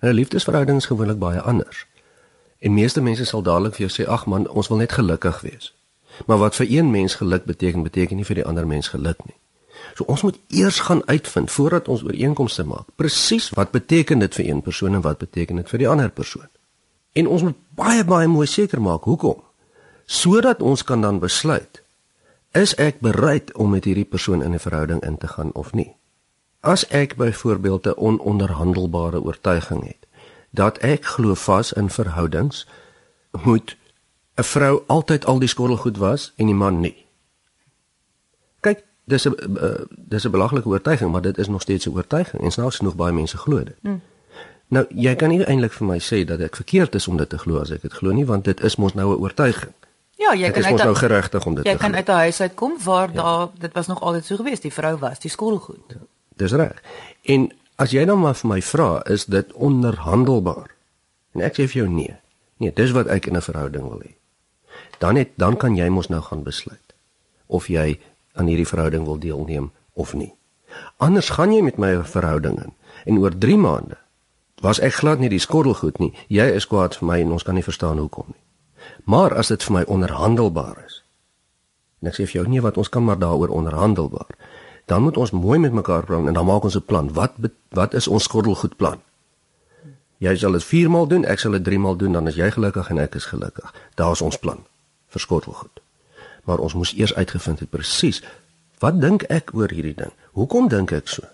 'n 0.00 0.12
Liefdesverhouding 0.12 0.76
is 0.78 0.86
gewoonlik 0.86 1.18
baie 1.18 1.40
anders. 1.40 1.86
En 2.58 2.74
meeste 2.74 3.00
mense 3.00 3.24
sal 3.24 3.42
dadelik 3.42 3.74
vir 3.74 3.86
jou 3.88 3.92
sê: 3.92 4.08
"Ag 4.08 4.26
man, 4.26 4.48
ons 4.48 4.68
wil 4.68 4.76
net 4.76 4.92
gelukkig 4.92 5.40
wees." 5.40 5.74
Maar 6.26 6.38
wat 6.38 6.54
vir 6.54 6.66
een 6.70 6.90
mens 6.90 7.14
geluk 7.14 7.44
beteken, 7.44 7.82
beteken 7.82 8.16
nie 8.16 8.24
vir 8.24 8.34
die 8.34 8.44
ander 8.44 8.66
mens 8.66 8.88
geluk 8.88 9.24
nie. 9.24 9.36
So 9.94 10.04
ons 10.04 10.22
moet 10.22 10.38
eers 10.48 10.78
gaan 10.80 11.08
uitvind 11.08 11.50
voordat 11.50 11.88
ons 11.88 12.02
ooreenkomste 12.02 12.64
maak. 12.64 12.84
Presies 12.94 13.50
wat 13.50 13.70
beteken 13.70 14.18
dit 14.18 14.34
vir 14.34 14.48
een 14.48 14.62
persoon 14.62 14.94
en 14.94 15.00
wat 15.00 15.18
beteken 15.18 15.56
dit 15.56 15.68
vir 15.68 15.78
die 15.78 15.88
ander 15.88 16.10
persoon? 16.10 16.48
En 17.16 17.28
ons 17.32 17.42
moet 17.42 17.56
baie 17.78 18.04
baie 18.04 18.28
mooi 18.28 18.46
seker 18.46 18.80
maak 18.82 19.08
hoekom. 19.08 19.40
Sodat 20.06 20.62
ons 20.62 20.84
kan 20.84 21.00
dan 21.00 21.20
besluit 21.22 21.82
is 22.56 22.74
ek 22.80 23.02
bereid 23.04 23.52
om 23.56 23.74
met 23.74 23.84
hierdie 23.84 24.08
persoon 24.08 24.42
in 24.42 24.54
'n 24.54 24.58
verhouding 24.58 25.02
in 25.04 25.18
te 25.18 25.28
gaan 25.28 25.52
of 25.52 25.72
nie. 25.72 25.96
As 26.60 26.86
ek 26.88 27.16
byvoorbeeld 27.16 27.86
'n 27.86 27.98
ononderhandelbare 27.98 29.22
oortuiging 29.22 29.84
het 29.84 30.06
dat 30.50 30.78
ek 30.78 31.04
glo 31.04 31.34
vas 31.34 31.72
in 31.72 31.90
verhoudings 31.90 32.66
moet 33.44 33.76
'n 34.36 34.42
vrou 34.42 34.82
altyd 34.86 35.26
al 35.26 35.38
die 35.38 35.48
skottelgoed 35.48 35.96
was 35.96 36.32
en 36.36 36.46
die 36.46 36.54
man 36.54 36.80
nie 36.80 37.06
dis 39.06 39.24
'n 39.28 39.34
uh, 39.62 39.84
dis 39.88 40.24
'n 40.24 40.30
belaglike 40.30 40.68
oortuiging, 40.68 41.12
maar 41.12 41.22
dit 41.22 41.38
is 41.38 41.48
nog 41.48 41.60
steeds 41.60 41.86
'n 41.86 41.90
oortuiging 41.90 42.42
en 42.42 42.50
snaaks 42.50 42.76
genoeg 42.76 42.96
baie 42.96 43.12
mense 43.12 43.36
glo 43.36 43.64
dit. 43.64 43.76
Hmm. 43.80 44.00
Nou, 44.68 44.82
jy 44.90 45.14
kan 45.14 45.30
nie 45.30 45.44
eintlik 45.44 45.74
vir 45.76 45.86
my 45.86 45.98
sê 46.02 46.24
dat 46.26 46.40
ek 46.42 46.56
verkeerd 46.58 46.96
is 46.98 47.06
om 47.08 47.18
dit 47.20 47.28
te 47.30 47.38
glo 47.38 47.60
as 47.62 47.70
ek 47.70 47.84
dit 47.86 47.92
glo 47.92 48.14
nie, 48.14 48.26
want 48.26 48.44
dit 48.48 48.60
is 48.66 48.76
mos 48.82 48.94
nou 48.94 49.12
'n 49.14 49.20
oortuiging. 49.22 49.72
Ja, 50.18 50.34
jy 50.34 50.50
kan 50.50 50.64
uit 50.64 50.76
nou 50.76 50.94
geregtig 50.94 51.46
om 51.46 51.54
dit 51.54 51.64
jy 51.64 51.70
te 51.70 51.76
Jy 51.76 51.80
kan 51.80 51.94
uit 51.94 52.08
'n 52.08 52.12
huis 52.12 52.40
uitkom 52.40 52.78
waar 52.84 53.08
ja. 53.08 53.22
daar 53.22 53.48
dit 53.58 53.72
was 53.72 53.86
nog 53.86 54.00
altyd 54.00 54.24
so 54.24 54.36
gewees, 54.36 54.60
die 54.60 54.72
vrou 54.72 54.96
was 54.96 55.18
die 55.18 55.30
skoolgoed. 55.30 55.88
Ja, 55.88 55.96
dis 56.36 56.52
reg. 56.52 56.82
En 57.22 57.52
as 57.76 57.90
jy 57.90 58.04
nou 58.04 58.18
maar 58.18 58.34
vir 58.34 58.48
my 58.48 58.62
vra, 58.62 59.02
is 59.04 59.24
dit 59.24 59.52
onderhandelbaar? 59.52 60.70
En 61.34 61.40
ek 61.40 61.52
sê 61.52 61.68
vir 61.68 61.82
jou 61.84 61.88
nee. 61.88 62.16
Nee, 62.56 62.72
dis 62.72 62.90
wat 62.90 63.06
ek 63.06 63.26
in 63.26 63.36
'n 63.36 63.42
verhouding 63.42 63.88
wil 63.88 64.00
hê. 64.00 64.14
Dan 64.98 65.14
net 65.14 65.28
dan 65.36 65.56
kan 65.56 65.76
jy 65.76 65.88
mos 65.88 66.08
nou 66.08 66.22
gaan 66.22 66.42
besluit 66.42 66.94
of 67.46 67.68
jy 67.68 68.00
aan 68.32 68.46
hierdie 68.46 68.66
verhouding 68.66 69.04
wil 69.04 69.18
deelneem 69.18 69.70
of 69.92 70.14
nie. 70.14 70.34
Anders 70.96 71.30
gaan 71.30 71.52
jy 71.52 71.62
met 71.62 71.78
my 71.78 71.94
'n 71.94 72.04
verhouding 72.04 72.62
in 72.62 72.72
en 73.04 73.18
oor 73.18 73.38
3 73.38 73.56
maande 73.56 73.96
was 74.64 74.80
ek 74.80 75.00
glad 75.00 75.18
nie 75.18 75.30
die 75.32 75.42
skottelgoed 75.42 75.98
nie. 75.98 76.12
Jy 76.28 76.46
is 76.56 76.66
kwaad 76.66 76.96
vir 76.96 77.06
my 77.06 77.20
en 77.20 77.32
ons 77.36 77.44
kan 77.44 77.54
nie 77.54 77.64
verstaan 77.64 77.98
hoekom 77.98 78.32
nie. 78.32 78.42
Maar 79.04 79.34
as 79.34 79.48
dit 79.52 79.62
vir 79.62 79.72
my 79.72 79.84
onderhandelbaar 79.84 80.82
is. 80.86 81.02
En 82.02 82.10
ek 82.10 82.18
sê 82.18 82.26
vir 82.26 82.40
jou 82.40 82.46
nee 82.48 82.62
wat 82.64 82.76
ons 82.76 82.88
kan 82.88 83.04
maar 83.04 83.18
daaroor 83.18 83.52
onderhandelbaar. 83.54 84.36
Dan 84.86 85.02
moet 85.02 85.16
ons 85.16 85.34
mooi 85.34 85.58
met 85.58 85.72
mekaar 85.72 86.06
praat 86.06 86.26
en 86.26 86.34
dan 86.34 86.46
maak 86.46 86.64
ons 86.64 86.76
'n 86.76 86.86
plan. 86.86 87.12
Wat 87.12 87.34
wat 87.70 87.94
is 87.94 88.08
ons 88.08 88.24
skottelgoed 88.24 88.76
plan? 88.76 89.00
Jy 90.18 90.36
sal 90.36 90.52
dit 90.52 90.64
4 90.64 90.90
maal 90.90 91.06
doen, 91.06 91.24
ek 91.24 91.38
sal 91.38 91.52
dit 91.52 91.64
3 91.64 91.78
maal 91.78 91.96
doen, 91.96 92.12
dan 92.12 92.26
is 92.26 92.36
jy 92.36 92.50
gelukkig 92.50 92.90
en 92.90 92.98
ek 92.98 93.14
is 93.14 93.24
gelukkig. 93.24 93.74
Daar's 93.94 94.20
ons 94.20 94.38
plan 94.38 94.64
vir 95.08 95.20
skottelgoed 95.20 95.80
maar 96.46 96.62
ons 96.62 96.74
moes 96.74 96.94
eers 96.94 97.14
uitgevind 97.14 97.60
het 97.60 97.70
presies 97.70 98.22
wat 98.78 99.00
dink 99.00 99.24
ek 99.32 99.54
oor 99.56 99.72
hierdie 99.72 99.96
ding? 99.96 100.12
Hoekom 100.36 100.68
dink 100.68 100.92
ek 100.92 101.08
so? 101.08 101.24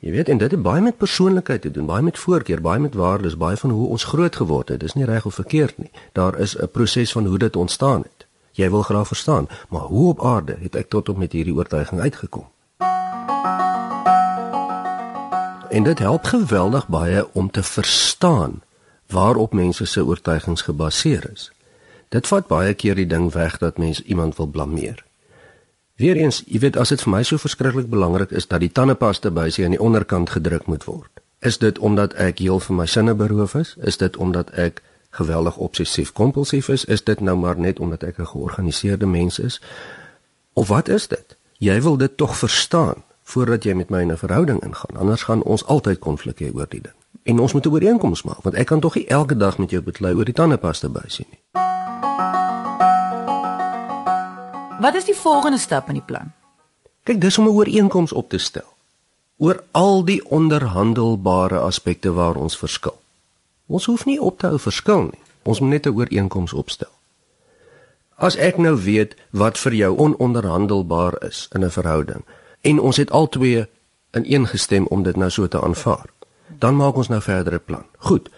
Jy 0.00 0.10
weet, 0.10 0.28
en 0.28 0.38
dit 0.40 0.50
het 0.50 0.62
baie 0.62 0.80
met 0.80 0.96
persoonlikheid 0.96 1.60
te 1.62 1.70
doen, 1.70 1.84
baie 1.86 2.02
met 2.02 2.18
voorkeur, 2.18 2.60
baie 2.60 2.80
met 2.80 2.94
waardes, 2.94 3.36
baie 3.36 3.56
van 3.56 3.70
hoe 3.70 3.88
ons 3.88 4.04
groot 4.04 4.36
geword 4.36 4.68
het. 4.68 4.80
Dis 4.80 4.94
nie 4.96 5.04
reg 5.04 5.26
of 5.28 5.34
verkeerd 5.34 5.78
nie. 5.78 5.90
Daar 6.12 6.38
is 6.38 6.56
'n 6.56 6.70
proses 6.72 7.12
van 7.12 7.26
hoe 7.26 7.38
dit 7.38 7.56
ontstaan 7.56 8.00
het. 8.02 8.26
Jy 8.52 8.70
wil 8.70 8.82
graag 8.82 9.06
verstaan, 9.06 9.48
maar 9.68 9.80
hoe 9.80 10.08
op 10.08 10.24
aarde 10.24 10.56
het 10.60 10.74
ek 10.74 10.88
tot 10.88 11.08
op 11.08 11.16
met 11.16 11.32
hierdie 11.32 11.54
oortuiging 11.54 12.00
uitgekom? 12.00 12.48
En 15.68 15.82
dit 15.82 15.98
help 15.98 16.24
geweldig 16.24 16.88
baie 16.88 17.28
om 17.32 17.50
te 17.50 17.62
verstaan 17.62 18.62
waarop 19.06 19.52
mense 19.52 19.84
se 19.84 20.04
oortuigings 20.04 20.62
gebaseer 20.62 21.30
is. 21.32 21.52
Dit 22.08 22.26
vat 22.26 22.46
baie 22.46 22.74
keer 22.74 22.94
die 22.94 23.06
ding 23.06 23.32
weg 23.32 23.58
dat 23.58 23.78
mens 23.78 24.02
iemand 24.02 24.36
wil 24.36 24.46
blameer. 24.46 25.04
Weereens, 26.00 26.38
jy 26.48 26.62
weet 26.62 26.78
as 26.80 26.88
dit 26.94 27.02
vir 27.04 27.10
my 27.12 27.18
so 27.28 27.36
verskriklik 27.36 27.90
belangrik 27.92 28.30
is 28.32 28.46
dat 28.48 28.62
die 28.62 28.70
tandepasta 28.72 29.28
buisie 29.36 29.66
aan 29.66 29.74
die 29.74 29.82
onderkant 29.84 30.30
gedruk 30.32 30.64
moet 30.64 30.86
word. 30.88 31.20
Is 31.44 31.58
dit 31.60 31.78
omdat 31.78 32.14
ek 32.16 32.40
heel 32.40 32.60
van 32.64 32.78
my 32.78 32.86
sinne 32.88 33.12
beroof 33.14 33.52
is? 33.60 33.74
Is 33.84 34.00
dit 34.00 34.16
omdat 34.16 34.48
ek 34.56 34.80
geweldig 35.18 35.58
obsessief 35.60 36.14
kompulsief 36.16 36.70
is? 36.72 36.86
Is 36.88 37.04
dit 37.04 37.20
nou 37.20 37.36
maar 37.36 37.60
net 37.60 37.80
omdat 37.84 38.02
ek 38.02 38.18
'n 38.18 38.32
georganiseerde 38.32 39.06
mens 39.06 39.38
is? 39.38 39.60
Of 40.52 40.68
wat 40.68 40.88
is 40.88 41.08
dit? 41.08 41.36
Jy 41.58 41.82
wil 41.82 41.96
dit 41.96 42.16
tog 42.16 42.36
verstaan 42.36 43.04
voordat 43.22 43.64
jy 43.64 43.74
met 43.74 43.90
my 43.90 44.00
in 44.00 44.12
'n 44.12 44.16
verhouding 44.16 44.62
ingaan. 44.64 44.96
Anders 44.96 45.22
gaan 45.22 45.42
ons 45.42 45.66
altyd 45.66 45.98
konflik 45.98 46.40
hê 46.40 46.54
oor 46.54 46.66
die 46.68 46.80
ding. 46.80 46.96
En 47.22 47.38
ons 47.38 47.52
moet 47.52 47.66
'n 47.66 47.72
ooreenkoms 47.72 48.22
maak 48.22 48.40
want 48.42 48.56
ek 48.56 48.66
kan 48.66 48.80
tog 48.80 48.94
nie 48.94 49.06
elke 49.06 49.36
dag 49.36 49.58
met 49.58 49.70
jou 49.70 49.82
beklei 49.82 50.14
oor 50.14 50.24
die 50.24 50.34
tandepasta 50.34 50.88
buisie 50.88 51.26
nie. 51.30 51.69
Wat 54.80 54.94
is 54.94 55.04
die 55.04 55.14
volgende 55.14 55.58
stap 55.58 55.88
in 55.88 55.98
die 55.98 56.04
plan? 56.04 56.32
Kyk, 57.04 57.20
dis 57.20 57.38
om 57.38 57.44
'n 57.44 57.52
ooreenkoms 57.52 58.12
op 58.12 58.28
te 58.28 58.38
stel 58.38 58.68
oor 59.36 59.62
al 59.70 60.04
die 60.04 60.24
onderhandelbare 60.24 61.58
aspekte 61.58 62.12
waar 62.12 62.36
ons 62.36 62.56
verskil. 62.58 63.00
Ons 63.66 63.84
hoef 63.84 64.04
nie 64.04 64.20
op 64.20 64.38
te 64.38 64.46
hou 64.46 64.58
verskil 64.58 65.02
nie. 65.02 65.20
Ons 65.42 65.60
moet 65.60 65.70
net 65.70 65.86
'n 65.86 65.96
ooreenkoms 65.96 66.52
opstel. 66.52 66.88
As 68.16 68.36
ek 68.36 68.56
nou 68.58 68.76
weet 68.76 69.14
wat 69.30 69.58
vir 69.58 69.72
jou 69.72 69.96
ononderhandelbaar 69.96 71.24
is 71.24 71.48
in 71.52 71.64
'n 71.64 71.70
verhouding 71.70 72.24
en 72.60 72.80
ons 72.80 72.96
het 72.96 73.10
albei 73.10 73.66
ineengestem 74.12 74.86
om 74.86 75.02
dit 75.02 75.16
nou 75.16 75.30
so 75.30 75.48
te 75.48 75.60
aanvaar, 75.60 76.06
dan 76.58 76.76
maak 76.76 76.96
ons 76.96 77.08
nou 77.08 77.20
verdere 77.20 77.58
plan. 77.58 77.84
Goed. 77.98 78.28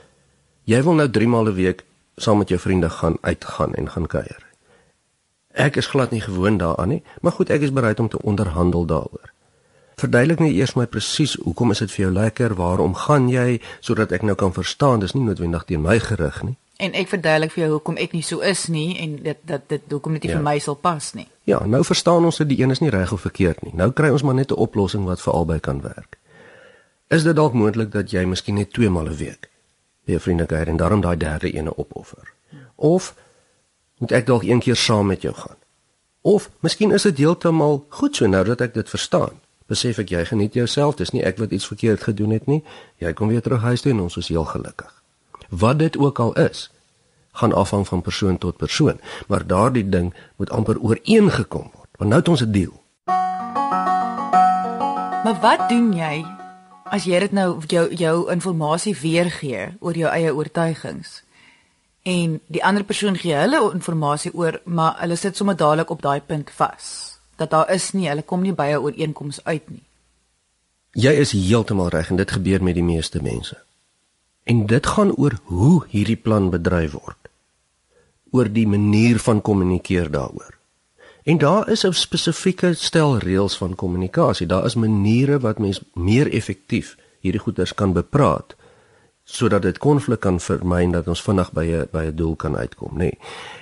Jy 0.64 0.82
wil 0.82 0.94
nou 0.94 1.10
3 1.10 1.28
maal 1.28 1.46
'n 1.46 1.54
week 1.54 1.84
saam 2.16 2.38
met 2.38 2.48
jou 2.48 2.60
vriende 2.60 2.90
gaan 2.90 3.16
uitgaan 3.20 3.74
en 3.74 3.90
gaan 3.90 4.06
kuier. 4.06 4.51
Ek 5.52 5.76
is 5.76 5.86
glad 5.86 6.10
nie 6.10 6.20
gewoond 6.20 6.58
daaraan 6.58 6.88
nie, 6.88 7.02
maar 7.20 7.32
goed, 7.32 7.50
ek 7.50 7.60
is 7.60 7.72
bereid 7.72 8.00
om 8.00 8.08
te 8.08 8.22
onderhandel 8.22 8.86
daaroor. 8.86 9.32
Verduidelik 10.00 10.40
net 10.40 10.54
eers 10.56 10.74
my 10.74 10.86
presies 10.86 11.34
hoekom 11.44 11.70
is 11.70 11.82
dit 11.84 11.92
vir 11.92 12.04
jou 12.06 12.12
lekker? 12.12 12.54
Waarom 12.58 12.94
gaan 12.94 13.28
jy 13.28 13.60
sodat 13.80 14.12
ek 14.12 14.24
nou 14.26 14.34
kan 14.34 14.52
verstaan 14.52 15.00
dis 15.00 15.12
nie 15.14 15.22
noodwendig 15.22 15.64
teen 15.68 15.84
my 15.84 15.98
gerig 16.00 16.40
nie. 16.42 16.56
En 16.82 16.96
ek 16.98 17.12
verduidelik 17.12 17.52
vir 17.54 17.62
jou 17.62 17.70
hoekom 17.76 18.00
ek 18.00 18.16
nie 18.16 18.24
so 18.26 18.40
is 18.40 18.64
nie 18.72 18.96
en 18.98 19.18
dit 19.22 19.44
dat 19.46 19.68
dit 19.70 19.84
hoekom 19.92 20.16
dit 20.16 20.24
nie 20.26 20.32
ja. 20.32 20.40
vir 20.40 20.46
my 20.48 20.56
sal 20.58 20.74
pas 20.74 21.12
nie. 21.14 21.28
Ja, 21.46 21.60
nou 21.66 21.84
verstaan 21.84 22.24
ons 22.24 22.40
dat 22.40 22.48
die 22.50 22.58
een 22.62 22.74
is 22.74 22.80
nie 22.82 22.90
reg 22.90 23.12
of 23.12 23.22
verkeerd 23.28 23.62
nie. 23.62 23.74
Nou 23.78 23.92
kry 23.92 24.10
ons 24.10 24.24
maar 24.26 24.34
net 24.34 24.50
'n 24.50 24.58
oplossing 24.58 25.04
wat 25.04 25.22
vir 25.22 25.32
albei 25.32 25.60
kan 25.60 25.80
werk. 25.82 26.18
Is 27.08 27.22
dit 27.22 27.36
dalk 27.36 27.52
moontlik 27.52 27.92
dat 27.92 28.10
jy 28.10 28.24
miskien 28.24 28.54
net 28.54 28.72
twee 28.72 28.90
maal 28.90 29.06
'n 29.06 29.16
week 29.16 29.50
'n 30.08 30.18
vriende 30.18 30.46
kuier 30.46 30.68
en 30.68 30.76
daarom 30.76 31.00
daai 31.00 31.16
derde 31.16 31.52
ene 31.52 31.74
opoffer? 31.76 32.32
Of 32.74 33.14
moet 34.02 34.12
ek 34.18 34.26
dalk 34.26 34.42
een 34.42 34.60
keer 34.60 34.76
saam 34.76 35.06
met 35.06 35.22
jou 35.22 35.34
gaan? 35.34 35.58
Of 36.26 36.50
miskien 36.60 36.90
is 36.90 37.06
dit 37.06 37.22
heeltemal 37.22 37.84
goed 37.88 38.18
so 38.18 38.26
nou 38.26 38.42
dat 38.44 38.60
ek 38.66 38.74
dit 38.74 38.88
verstaan 38.90 39.38
besef 39.72 40.00
ek 40.02 40.12
jy 40.12 40.24
geniet 40.28 40.56
jouself, 40.58 40.98
dis 41.00 41.14
nie 41.14 41.24
ek 41.24 41.40
wat 41.40 41.54
iets 41.54 41.68
verkeerd 41.70 42.04
gedoen 42.04 42.34
het 42.36 42.48
nie. 42.50 42.60
Jy 43.02 43.14
kom 43.16 43.32
weer 43.32 43.44
terug 43.44 43.64
huis 43.64 43.84
toe 43.84 43.94
en 43.94 44.04
ons 44.04 44.18
is 44.20 44.28
heel 44.32 44.44
gelukkig. 44.48 44.92
Wat 45.48 45.80
dit 45.80 45.96
ook 46.00 46.20
al 46.20 46.34
is, 46.40 46.68
gaan 47.40 47.54
afhang 47.56 47.86
van 47.88 48.04
persoon 48.04 48.38
tot 48.38 48.60
persoon, 48.60 49.00
maar 49.28 49.46
daardie 49.48 49.86
ding 49.88 50.12
moet 50.36 50.52
amper 50.52 50.80
ooreengekom 50.80 51.70
word. 51.72 51.90
Want 52.00 52.10
nou 52.10 52.20
het 52.20 52.28
ons 52.28 52.44
'n 52.44 52.52
deal. 52.52 52.74
Maar 55.24 55.38
wat 55.40 55.68
doen 55.68 55.92
jy 55.96 56.24
as 56.90 57.04
jy 57.04 57.18
dit 57.18 57.32
nou 57.32 57.60
jou 57.66 57.94
jou 57.94 58.30
inligting 58.30 58.98
weergee 59.00 59.68
oor 59.80 59.96
jou 59.96 60.10
eie 60.10 60.34
oortuigings? 60.34 61.22
En 62.02 62.40
die 62.46 62.64
ander 62.64 62.84
persoon 62.84 63.16
gee 63.16 63.34
hulle 63.34 63.60
inligting 63.72 64.34
oor, 64.34 64.60
maar 64.64 65.00
hulle 65.00 65.16
sit 65.16 65.36
sommer 65.36 65.56
dadelik 65.56 65.90
op 65.90 66.02
daai 66.02 66.20
punt 66.20 66.50
vas 66.50 67.12
dat 67.36 67.50
daar 67.50 67.70
is 67.70 67.92
nie, 67.92 68.08
hulle 68.08 68.22
kom 68.22 68.42
nie 68.42 68.52
by 68.52 68.68
'n 68.70 68.82
ooreenkoms 68.84 69.44
uit 69.44 69.70
nie. 69.70 69.82
Jy 70.92 71.12
is 71.24 71.32
heeltemal 71.32 71.88
reg 71.88 72.10
en 72.10 72.16
dit 72.16 72.30
gebeur 72.30 72.62
met 72.62 72.74
die 72.74 72.82
meeste 72.84 73.22
mense. 73.22 73.56
En 74.44 74.66
dit 74.66 74.86
gaan 74.86 75.14
oor 75.16 75.38
hoe 75.44 75.84
hierdie 75.88 76.16
plan 76.16 76.50
bedryf 76.50 76.92
word. 76.92 77.28
Oor 78.30 78.52
die 78.52 78.66
manier 78.68 79.18
van 79.18 79.40
kommunikeer 79.40 80.10
daaroor. 80.10 80.58
En 81.22 81.38
daar 81.38 81.68
is 81.68 81.84
'n 81.86 81.92
spesifieke 81.92 82.74
stel 82.74 83.18
reëls 83.18 83.56
van 83.56 83.74
kommunikasie. 83.74 84.46
Daar 84.46 84.64
is 84.64 84.74
maniere 84.74 85.38
wat 85.38 85.58
mens 85.58 85.80
meer 85.94 86.32
effektief 86.32 86.96
hierdie 87.20 87.40
goeders 87.40 87.74
kan 87.74 87.92
bepraat 87.92 88.54
sodat 89.24 89.62
dit 89.62 89.78
konflik 89.78 90.20
kan 90.20 90.40
vermy 90.40 90.82
en 90.82 90.90
dat 90.90 91.08
ons 91.08 91.22
vinnig 91.22 91.52
by 91.52 91.64
'n 91.64 91.88
by 91.92 92.04
'n 92.04 92.16
doel 92.16 92.36
kan 92.36 92.56
uitkom, 92.56 92.92
nê. 92.92 92.96
Nee. 92.96 93.18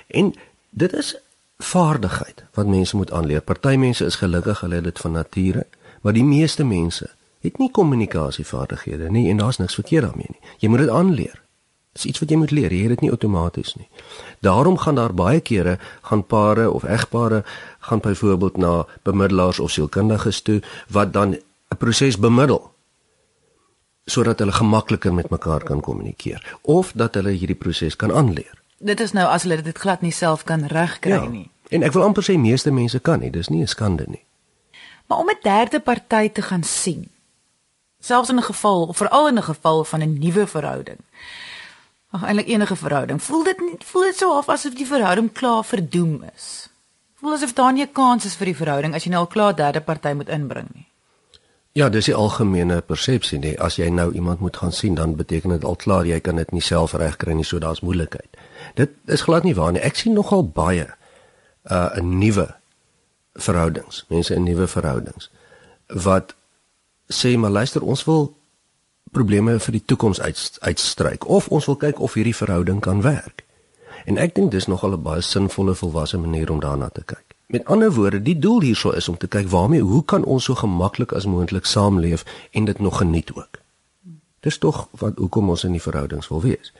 En 0.07 0.33
dit 0.69 0.93
is 0.93 1.15
vaardigheid 1.57 2.43
wat 2.53 2.67
mense 2.67 2.95
moet 2.95 3.11
aanleer. 3.11 3.41
Party 3.41 3.75
mense 3.75 4.05
is 4.05 4.15
gelukkig 4.15 4.59
hulle 4.59 4.75
het 4.75 4.83
dit 4.83 4.99
van 4.99 5.11
nature, 5.11 5.65
maar 6.01 6.13
die 6.13 6.23
meeste 6.23 6.63
mense 6.63 7.09
het 7.41 7.57
nie 7.57 7.71
kommunikasievaardighede 7.71 9.09
nie 9.09 9.29
en 9.29 9.37
daar's 9.37 9.57
niks 9.57 9.73
verkeerd 9.73 10.03
daarmee 10.03 10.29
nie. 10.29 10.39
Jy 10.57 10.69
moet 10.69 10.79
dit 10.79 10.89
aanleer. 10.89 11.41
Dis 11.91 12.05
iets 12.05 12.19
wat 12.19 12.29
jy 12.29 12.37
moet 12.37 12.51
leer. 12.51 12.71
Jy 12.71 12.81
het 12.81 12.89
dit 12.89 13.01
nie 13.01 13.11
outomaties 13.11 13.75
nie. 13.75 13.87
Daarom 14.39 14.77
gaan 14.77 14.95
daar 14.95 15.13
baie 15.13 15.39
kere 15.39 15.77
gaan 16.01 16.23
pare 16.25 16.71
of 16.71 16.83
egpare 16.83 17.43
gaan 17.79 17.99
byvoorbeeld 17.99 18.57
na 18.57 18.85
bemiddelaars 19.03 19.59
of 19.59 19.71
sielkundiges 19.71 20.41
toe 20.41 20.61
wat 20.87 21.13
dan 21.13 21.35
'n 21.35 21.77
proses 21.77 22.17
bemiddel 22.17 22.70
sodat 24.11 24.39
hulle 24.39 24.51
gemakliker 24.51 25.13
met 25.13 25.29
mekaar 25.29 25.63
kan 25.63 25.81
kommunikeer 25.81 26.57
of 26.61 26.91
dat 26.95 27.15
hulle 27.15 27.31
hierdie 27.31 27.61
proses 27.65 27.95
kan 27.95 28.11
aanleer 28.11 28.61
dit 28.81 28.99
is 28.99 29.11
nou 29.11 29.27
as 29.29 29.45
hulle 29.45 29.61
dit 29.61 29.77
glad 29.77 30.01
nie 30.01 30.13
self 30.13 30.43
kan 30.43 30.65
regkry 30.65 31.17
ja. 31.17 31.25
nie. 31.29 31.47
En 31.71 31.85
ek 31.87 31.93
wil 31.95 32.03
amper 32.03 32.25
sê 32.25 32.35
meeste 32.41 32.73
mense 32.73 32.99
kan 32.99 33.21
nie, 33.21 33.31
dis 33.31 33.49
nie 33.49 33.61
'n 33.61 33.67
skande 33.67 34.05
nie. 34.07 34.25
Maar 35.07 35.17
om 35.17 35.29
'n 35.29 35.39
derde 35.41 35.79
party 35.79 36.29
te 36.29 36.41
gaan 36.41 36.63
sien. 36.63 37.09
Selfs 37.99 38.29
in 38.29 38.37
'n 38.37 38.43
geval 38.43 38.85
of 38.87 38.97
veral 38.97 39.27
in 39.27 39.37
'n 39.37 39.43
geval 39.43 39.83
van 39.83 40.01
'n 40.01 40.19
nuwe 40.19 40.47
verhouding. 40.47 40.99
Ag 42.11 42.23
eintlik 42.23 42.47
enige 42.47 42.75
verhouding, 42.75 43.23
voel 43.23 43.43
dit 43.43 43.59
nie 43.59 43.75
voel 43.79 44.01
dit 44.01 44.17
so 44.17 44.37
of 44.37 44.49
asof 44.49 44.73
die 44.73 44.87
verhouding 44.87 45.31
klaar 45.31 45.63
verdoem 45.63 46.23
is. 46.35 46.69
Voel 47.15 47.33
asof 47.33 47.53
daar 47.53 47.73
nie 47.73 47.83
'n 47.83 47.91
kans 47.91 48.25
is 48.25 48.35
vir 48.35 48.45
die 48.45 48.55
verhouding 48.55 48.95
as 48.95 49.03
jy 49.03 49.09
nou 49.09 49.19
al 49.19 49.27
klaar 49.27 49.55
derde 49.55 49.81
party 49.81 50.13
moet 50.13 50.29
inbring 50.29 50.67
nie. 50.73 50.87
Ja, 51.73 51.89
dis 51.89 52.05
die 52.05 52.15
algemene 52.15 52.81
persepsie 52.81 53.39
nee. 53.39 53.55
As 53.59 53.77
jy 53.79 53.87
nou 53.89 54.09
iemand 54.13 54.39
moet 54.39 54.57
gaan 54.57 54.73
sien, 54.75 54.95
dan 54.95 55.15
beteken 55.15 55.49
dit 55.49 55.63
al 55.63 55.75
klaar 55.75 56.05
jy 56.05 56.19
kan 56.19 56.35
dit 56.35 56.51
nie 56.51 56.61
self 56.61 56.93
regkry 56.93 57.33
nie, 57.33 57.45
so 57.47 57.59
daar's 57.63 57.79
moeilikheid. 57.79 58.27
Dit 58.75 58.97
is 59.07 59.23
glad 59.23 59.43
nie 59.47 59.55
waar 59.55 59.71
nie. 59.71 59.81
Ek 59.81 59.95
sien 59.95 60.13
nogal 60.13 60.43
baie 60.43 60.89
uh 61.63 61.89
'n 61.95 62.17
nuwe 62.19 62.55
verhoudings, 63.33 64.05
mense 64.09 64.33
in 64.35 64.43
nuwe 64.43 64.67
verhoudings 64.67 65.29
wat 65.91 66.35
sê 67.07 67.37
maar 67.37 67.51
luister, 67.51 67.83
ons 67.83 68.03
wil 68.03 68.37
probleme 69.11 69.59
vir 69.59 69.71
die 69.71 69.85
toekoms 69.85 70.21
uit, 70.21 70.57
uitstryk 70.59 71.27
of 71.27 71.47
ons 71.47 71.65
wil 71.65 71.75
kyk 71.75 71.99
of 71.99 72.13
hierdie 72.13 72.35
verhouding 72.35 72.79
kan 72.79 73.01
werk. 73.01 73.43
En 74.05 74.17
ek 74.17 74.35
dink 74.35 74.51
dis 74.51 74.67
nogal 74.67 74.93
'n 74.93 75.03
baie 75.03 75.21
sinvolle 75.21 75.75
volwasse 75.75 76.17
manier 76.17 76.51
om 76.51 76.59
daarna 76.59 76.89
te 76.89 77.03
kyk. 77.03 77.30
Met 77.51 77.65
ander 77.65 77.91
woorde, 77.91 78.21
die 78.21 78.39
doel 78.39 78.61
hierso 78.61 78.89
is 78.89 79.09
om 79.09 79.17
te 79.17 79.27
kyk 79.27 79.47
waarmee 79.51 79.81
hoe 79.81 80.05
kan 80.05 80.23
ons 80.23 80.43
so 80.43 80.55
gemaklik 80.55 81.11
as 81.11 81.25
moontlik 81.25 81.65
saamleef 81.65 82.23
en 82.51 82.65
dit 82.65 82.79
nog 82.79 82.97
geniet 82.97 83.31
ook. 83.33 83.59
Dis 84.39 84.57
tog 84.57 84.87
wat 84.91 85.17
hoekom 85.17 85.49
ons 85.49 85.63
in 85.63 85.75
die 85.75 85.81
verhoudings 85.81 86.27
wil 86.27 86.41
wees. 86.41 86.71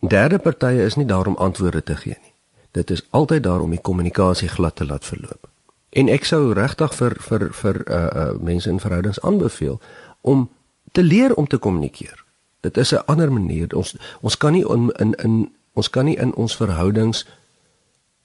Derde 0.00 0.38
partye 0.38 0.84
is 0.84 0.96
nie 0.96 1.06
daar 1.06 1.26
om 1.26 1.36
antwoorde 1.36 1.82
te 1.82 1.96
gee 1.96 2.16
nie. 2.18 2.34
Dit 2.70 2.90
is 2.90 3.02
altyd 3.10 3.42
daar 3.42 3.60
om 3.60 3.70
die 3.70 3.80
kommunikasie 3.80 4.48
glad 4.48 4.76
te 4.76 4.86
laat 4.86 5.04
verloop. 5.04 5.48
En 5.90 6.08
ek 6.08 6.24
sou 6.24 6.52
regtig 6.54 6.94
vir 6.94 7.16
vir 7.28 7.46
vir 7.62 7.80
uh 7.86 8.00
uh 8.22 8.26
mense 8.40 8.70
in 8.70 8.82
verhoudings 8.82 9.20
aanbeveel 9.20 9.80
om 10.20 10.48
te 10.92 11.02
leer 11.02 11.34
om 11.34 11.46
te 11.46 11.58
kommunikeer. 11.58 12.24
Dit 12.60 12.76
is 12.76 12.92
'n 12.92 13.06
ander 13.06 13.32
manier. 13.32 13.76
Ons 13.76 13.96
ons 14.20 14.36
kan 14.36 14.52
nie 14.52 14.66
in 14.68 14.90
in 14.98 15.14
in 15.14 15.52
ons 15.72 15.90
kan 15.90 16.04
nie 16.04 16.16
in 16.16 16.34
ons 16.34 16.56
verhoudings 16.56 17.26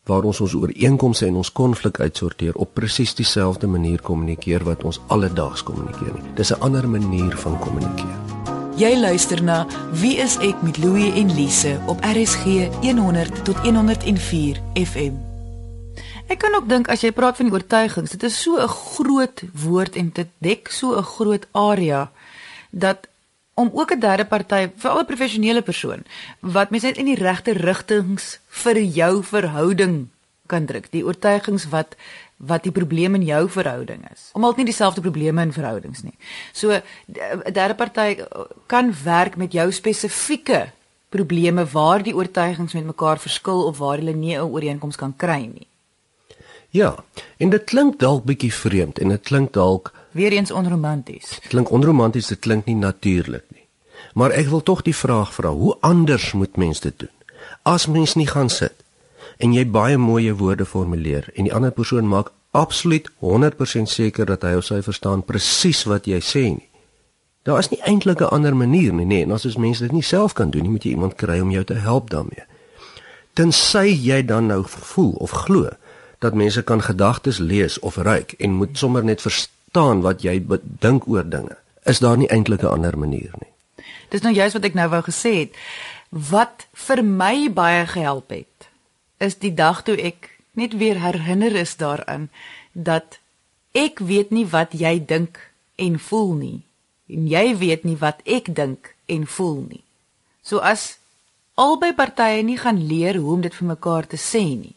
waar 0.06 0.24
ons 0.24 0.42
ons 0.42 0.54
ooreenkomste 0.54 1.26
en 1.26 1.36
ons 1.42 1.52
konflik 1.52 2.00
uitsorteer 2.00 2.56
op 2.56 2.74
presies 2.74 3.16
dieselfde 3.16 3.68
manier 3.68 4.02
kommunikeer 4.02 4.64
wat 4.64 4.84
ons 4.84 5.00
alledaags 5.08 5.64
kommunikeer 5.64 6.14
nie. 6.14 6.34
Dis 6.36 6.54
'n 6.54 6.62
ander 6.62 6.90
manier 6.90 7.38
van 7.38 7.60
kommunikeer. 7.60 8.18
Jy 8.76 8.98
luister 9.00 9.44
na 9.44 9.66
Wie 9.92 10.18
is 10.18 10.38
ek 10.38 10.62
met 10.62 10.78
Louie 10.78 11.14
en 11.14 11.34
Lise 11.36 11.80
op 11.88 12.04
RSG 12.04 12.68
100 12.82 13.46
tot 13.46 13.56
104 13.64 14.62
FM. 14.74 15.14
Ek 16.28 16.40
kan 16.42 16.56
ook 16.56 16.70
dink 16.70 16.88
as 16.90 17.02
jy 17.02 17.12
praat 17.12 17.38
van 17.38 17.46
die 17.46 17.54
oortuigings, 17.54 18.12
dit 18.12 18.24
is 18.24 18.42
so 18.42 18.58
'n 18.58 18.68
groot 18.68 19.44
woord 19.54 19.96
en 19.96 20.10
dit 20.14 20.28
dek 20.38 20.68
so 20.68 20.98
'n 20.98 21.04
groot 21.04 21.48
area 21.52 22.12
dat 22.72 23.08
om 23.56 23.70
ook 23.74 23.92
'n 23.92 24.00
derde 24.00 24.26
party, 24.26 24.72
veral 24.76 25.00
'n 25.00 25.06
professionele 25.06 25.62
persoon 25.62 26.04
wat 26.40 26.70
mens 26.70 26.84
net 26.84 26.98
in 26.98 27.06
die 27.06 27.22
regte 27.28 27.52
rigtings 27.52 28.40
vir 28.48 28.82
jou 28.82 29.24
verhouding 29.24 30.08
kan 30.46 30.66
druk, 30.66 30.92
die 30.92 31.06
oortuigings 31.06 31.70
wat 31.70 31.96
wat 32.38 32.64
die 32.64 32.72
probleem 32.72 33.16
in 33.16 33.24
jou 33.24 33.50
verhouding 33.50 34.02
is. 34.14 34.30
Om 34.34 34.44
altyd 34.44 34.58
nie 34.58 34.66
dieselfde 34.66 35.02
probleme 35.02 35.42
in 35.42 35.54
verhoudings 35.54 36.04
nie. 36.04 36.18
So 36.52 36.72
'n 36.72 37.54
derde 37.54 37.76
party 37.76 38.24
kan 38.66 38.94
werk 39.04 39.36
met 39.36 39.52
jou 39.52 39.72
spesifieke 39.72 40.72
probleme 41.10 41.66
waar 41.66 42.04
die 42.04 42.16
oortuigings 42.16 42.74
met 42.74 42.86
mekaar 42.86 43.20
verskil 43.20 43.64
of 43.64 43.78
waar 43.78 43.98
hulle 43.98 44.14
nie 44.14 44.36
'n 44.38 44.42
ooreenkoms 44.42 44.96
kan 44.96 45.16
kry 45.16 45.50
nie. 45.54 45.68
Ja, 46.70 47.04
En 47.38 47.52
dit 47.52 47.64
klink 47.68 47.98
dalk 48.00 48.24
bietjie 48.24 48.54
vreemd 48.54 49.00
en 49.04 49.12
dit 49.12 49.24
klink 49.28 49.52
dalk 49.54 49.92
weer 50.16 50.32
eens 50.32 50.52
onromanties. 50.56 51.34
Dit 51.42 51.50
klink 51.52 51.72
onromanties, 51.76 52.32
dit 52.32 52.40
klink 52.40 52.66
nie 52.70 52.78
natuurlik. 52.80 53.45
Maar 54.14 54.32
ek 54.32 54.48
wil 54.48 54.64
tog 54.64 54.82
die 54.82 54.96
vraag 54.96 55.34
vra, 55.34 55.50
hoe 55.50 55.78
anders 55.80 56.32
moet 56.32 56.56
mens 56.58 56.80
dit 56.80 57.00
doen? 57.00 57.10
As 57.64 57.88
mens 57.88 58.16
nie 58.16 58.28
gaan 58.28 58.50
sit 58.50 58.74
en 59.38 59.54
jy 59.54 59.66
baie 59.68 59.98
mooi 59.98 60.32
woorde 60.34 60.66
formuleer 60.66 61.30
en 61.36 61.44
die 61.44 61.54
ander 61.54 61.72
persoon 61.72 62.08
maak 62.08 62.32
absoluut 62.56 63.10
100% 63.20 63.92
seker 63.92 64.26
dat 64.26 64.46
hy 64.48 64.56
of 64.56 64.66
sy 64.66 64.80
verstaan 64.82 65.26
presies 65.28 65.84
wat 65.90 66.08
jy 66.08 66.22
sê 66.24 66.46
nie. 66.56 66.70
Daar 67.46 67.60
is 67.60 67.70
nie 67.70 67.82
eintlik 67.86 68.22
'n 68.22 68.34
ander 68.34 68.56
manier 68.56 68.94
nie, 68.94 69.06
nee, 69.06 69.24
en 69.24 69.32
as 69.32 69.46
ons 69.46 69.58
mense 69.58 69.84
dit 69.84 69.92
nie 69.92 70.04
self 70.04 70.34
kan 70.34 70.50
doen 70.50 70.62
nie, 70.62 70.72
moet 70.72 70.84
jy 70.84 70.92
iemand 70.92 71.16
kry 71.16 71.40
om 71.40 71.52
jou 71.52 71.64
te 71.64 71.74
help 71.74 72.10
daarmee. 72.10 72.46
Tensy 73.34 73.92
jy 73.92 74.26
dan 74.26 74.48
nou 74.48 74.64
voel 74.68 75.12
of 75.12 75.32
glo 75.32 75.70
dat 76.20 76.34
mense 76.34 76.64
kan 76.64 76.82
gedagtes 76.82 77.38
lees 77.38 77.80
of 77.80 77.96
ruik 77.96 78.32
en 78.32 78.52
moet 78.52 78.78
sommer 78.78 79.04
net 79.04 79.22
verstaan 79.22 80.02
wat 80.02 80.22
jy 80.22 80.46
dink 80.62 81.08
oor 81.08 81.30
dinge. 81.30 81.58
Is 81.84 82.00
daar 82.00 82.18
nie 82.18 82.28
eintlik 82.28 82.62
'n 82.62 82.66
ander 82.66 82.98
manier 82.98 83.32
nie. 83.40 83.55
Dis 84.10 84.24
nou 84.26 84.34
juist 84.34 84.58
wat 84.58 84.68
ek 84.70 84.78
nou 84.78 84.88
wou 84.94 85.02
gesê 85.06 85.34
het. 85.46 85.60
Wat 86.10 86.68
vir 86.88 87.04
my 87.04 87.50
baie 87.54 87.86
gehelp 87.90 88.30
het, 88.34 88.70
is 89.18 89.38
die 89.42 89.54
dag 89.54 89.84
toe 89.88 89.96
ek 89.98 90.30
net 90.56 90.78
weer 90.80 91.00
herinner 91.02 91.56
is 91.56 91.76
daaraan 91.76 92.30
dat 92.72 93.20
ek 93.76 94.00
weet 94.00 94.32
nie 94.32 94.46
wat 94.48 94.76
jy 94.76 95.00
dink 95.00 95.40
en 95.76 96.00
voel 96.00 96.34
nie 96.40 96.60
en 97.12 97.28
jy 97.30 97.58
weet 97.58 97.84
nie 97.86 97.98
wat 98.02 98.22
ek 98.26 98.50
dink 98.56 98.96
en 99.12 99.28
voel 99.30 99.60
nie. 99.70 99.84
So 100.42 100.58
as 100.64 100.98
albei 101.60 101.94
partye 101.94 102.42
nie 102.44 102.58
gaan 102.58 102.82
leer 102.88 103.20
hoe 103.20 103.34
om 103.36 103.44
dit 103.44 103.54
vir 103.54 103.68
mekaar 103.76 104.08
te 104.10 104.18
sê 104.18 104.44
nie, 104.58 104.76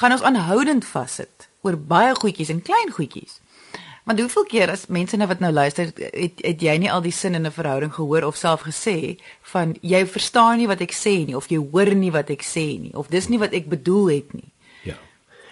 gaan 0.00 0.16
ons 0.16 0.24
aanhoudend 0.24 0.86
vassit 0.88 1.48
oor 1.62 1.76
baie 1.76 2.14
goedjies 2.16 2.50
en 2.54 2.62
klein 2.64 2.94
goedjies. 2.94 3.40
Want 4.02 4.18
hoeveel 4.18 4.44
keer 4.44 4.70
as 4.70 4.86
mense 4.90 5.16
nou 5.16 5.28
wat 5.30 5.38
nou 5.38 5.52
luister, 5.52 5.92
het, 5.94 6.40
het 6.42 6.62
jy 6.62 6.74
nie 6.82 6.90
al 6.90 7.04
die 7.04 7.14
sin 7.14 7.34
in 7.38 7.46
'n 7.46 7.54
verhouding 7.54 7.94
gehoor 7.94 8.24
of 8.26 8.36
self 8.36 8.62
gesê 8.66 9.18
van 9.52 9.76
jy 9.80 10.06
verstaan 10.06 10.58
nie 10.58 10.66
wat 10.66 10.80
ek 10.80 10.92
sê 10.92 11.26
nie 11.26 11.36
of 11.36 11.46
jy 11.48 11.58
hoor 11.70 11.94
nie 11.94 12.10
wat 12.10 12.30
ek 12.30 12.42
sê 12.42 12.80
nie 12.80 12.94
of 12.94 13.08
dis 13.08 13.28
nie 13.28 13.38
wat 13.38 13.52
ek 13.52 13.68
bedoel 13.68 14.06
het 14.10 14.34
nie. 14.34 14.50
Ja. 14.82 14.98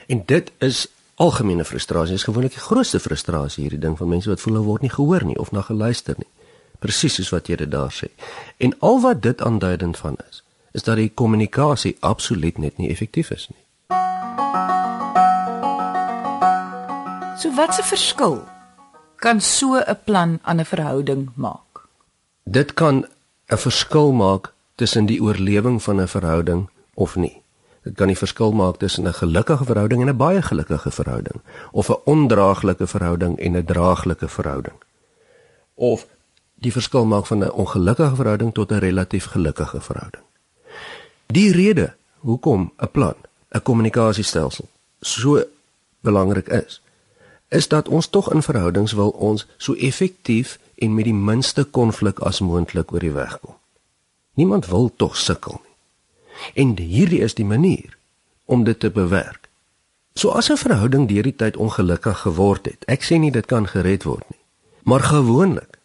En 0.06 0.22
dit 0.26 0.52
is 0.58 0.88
algemene 1.14 1.64
frustrasie. 1.64 2.16
Dis 2.16 2.24
gewoonlik 2.24 2.56
die 2.56 2.66
grootste 2.66 3.00
frustrasie 3.00 3.62
hierdie 3.62 3.80
ding 3.80 3.96
van 3.98 4.08
mense 4.08 4.28
wat 4.28 4.40
voel 4.40 4.54
hulle 4.54 4.66
word 4.66 4.82
nie 4.82 4.94
gehoor 4.94 5.24
nie 5.24 5.38
of 5.38 5.52
na 5.52 5.62
geluister 5.62 6.14
nie. 6.18 6.28
Presies 6.80 7.14
soos 7.14 7.30
wat 7.34 7.48
jy 7.48 7.56
dit 7.60 7.70
daar 7.70 7.92
sê. 7.92 8.08
En 8.56 8.74
al 8.78 9.00
wat 9.04 9.22
dit 9.22 9.40
aanduidend 9.40 9.98
van 10.00 10.16
is, 10.28 10.42
is 10.72 10.82
dat 10.82 10.96
die 10.96 11.10
kommunikasie 11.14 11.96
absoluut 12.00 12.58
net 12.58 12.78
nie 12.78 12.90
effektief 12.90 13.30
is 13.30 13.48
nie. 13.50 13.59
So 17.40 17.48
wat 17.56 17.72
'n 17.78 17.88
verskil 17.88 18.44
kan 19.16 19.40
so 19.40 19.80
'n 19.80 19.98
plan 20.04 20.38
aan 20.42 20.60
'n 20.60 20.64
verhouding 20.64 21.30
maak? 21.34 21.88
Dit 22.44 22.74
kan 22.74 23.06
'n 23.48 23.56
verskil 23.56 24.12
maak 24.12 24.52
tussen 24.74 25.06
die 25.06 25.22
oorlewing 25.22 25.82
van 25.82 26.00
'n 26.00 26.08
verhouding 26.08 26.70
of 26.94 27.16
nie. 27.16 27.42
Dit 27.82 27.94
kan 27.94 28.06
die 28.06 28.16
verskil 28.16 28.52
maak 28.52 28.76
tussen 28.76 29.06
'n 29.06 29.12
gelukkige 29.12 29.64
verhouding 29.64 30.00
en 30.02 30.08
'n 30.08 30.16
baie 30.16 30.42
gelukkige 30.42 30.90
verhouding 30.90 31.40
of 31.70 31.88
'n 31.88 32.00
ondraaglike 32.04 32.86
verhouding 32.86 33.38
en 33.38 33.56
'n 33.56 33.64
draaglike 33.64 34.28
verhouding. 34.28 34.76
Of 35.74 36.06
die 36.54 36.72
verskil 36.72 37.04
maak 37.04 37.26
van 37.26 37.38
'n 37.44 37.50
ongelukkige 37.50 38.14
verhouding 38.14 38.54
tot 38.54 38.70
'n 38.70 38.78
relatief 38.78 39.24
gelukkige 39.24 39.80
verhouding. 39.80 40.24
Die 41.26 41.52
rede 41.52 41.94
hoekom 42.18 42.72
'n 42.76 42.90
plan, 42.90 43.16
'n 43.48 43.62
kommunikasiestelsel 43.62 44.68
so 45.00 45.44
belangrik 46.00 46.48
is, 46.48 46.80
is 47.50 47.68
dat 47.68 47.88
ons 47.88 48.06
tog 48.06 48.30
in 48.32 48.42
verhoudings 48.42 48.92
wil 48.92 49.10
ons 49.10 49.46
so 49.56 49.74
effektief 49.74 50.58
en 50.74 50.94
met 50.94 51.04
die 51.04 51.14
minste 51.14 51.64
konflik 51.64 52.18
as 52.18 52.40
moontlik 52.40 52.92
oor 52.92 53.02
die 53.02 53.14
weg 53.14 53.38
kom. 53.40 53.56
Niemand 54.38 54.66
wil 54.70 54.90
tog 54.96 55.16
sukkel 55.16 55.58
nie. 55.58 55.74
En 56.54 56.76
hierdie 56.78 57.20
is 57.20 57.34
die 57.34 57.44
manier 57.44 57.96
om 58.44 58.64
dit 58.64 58.78
te 58.80 58.90
bewerk. 58.90 59.48
So 60.14 60.30
as 60.30 60.50
'n 60.50 60.56
verhouding 60.56 61.08
deur 61.08 61.22
die 61.22 61.36
tyd 61.36 61.56
ongelukkig 61.56 62.18
geword 62.18 62.64
het, 62.66 62.84
ek 62.86 63.02
sê 63.02 63.18
nie 63.18 63.30
dit 63.30 63.46
kan 63.46 63.66
gered 63.66 64.02
word 64.02 64.24
nie, 64.30 64.40
maar 64.82 65.00
gewoonlik 65.00 65.78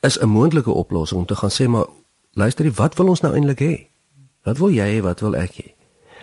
is 0.00 0.20
'n 0.20 0.28
moontlike 0.28 0.70
oplossing 0.70 1.20
om 1.20 1.26
te 1.26 1.36
gaan 1.36 1.50
sê 1.50 1.68
maar 1.68 1.86
luister, 2.32 2.72
wat 2.72 2.94
wil 2.94 3.08
ons 3.08 3.20
nou 3.20 3.34
eintlik 3.34 3.60
hê? 3.60 3.86
Wat 4.42 4.58
wil 4.58 4.70
jy 4.70 4.98
hê, 4.98 5.02
wat 5.02 5.20
wil 5.20 5.36
ek 5.36 5.52
hê? 5.54 5.74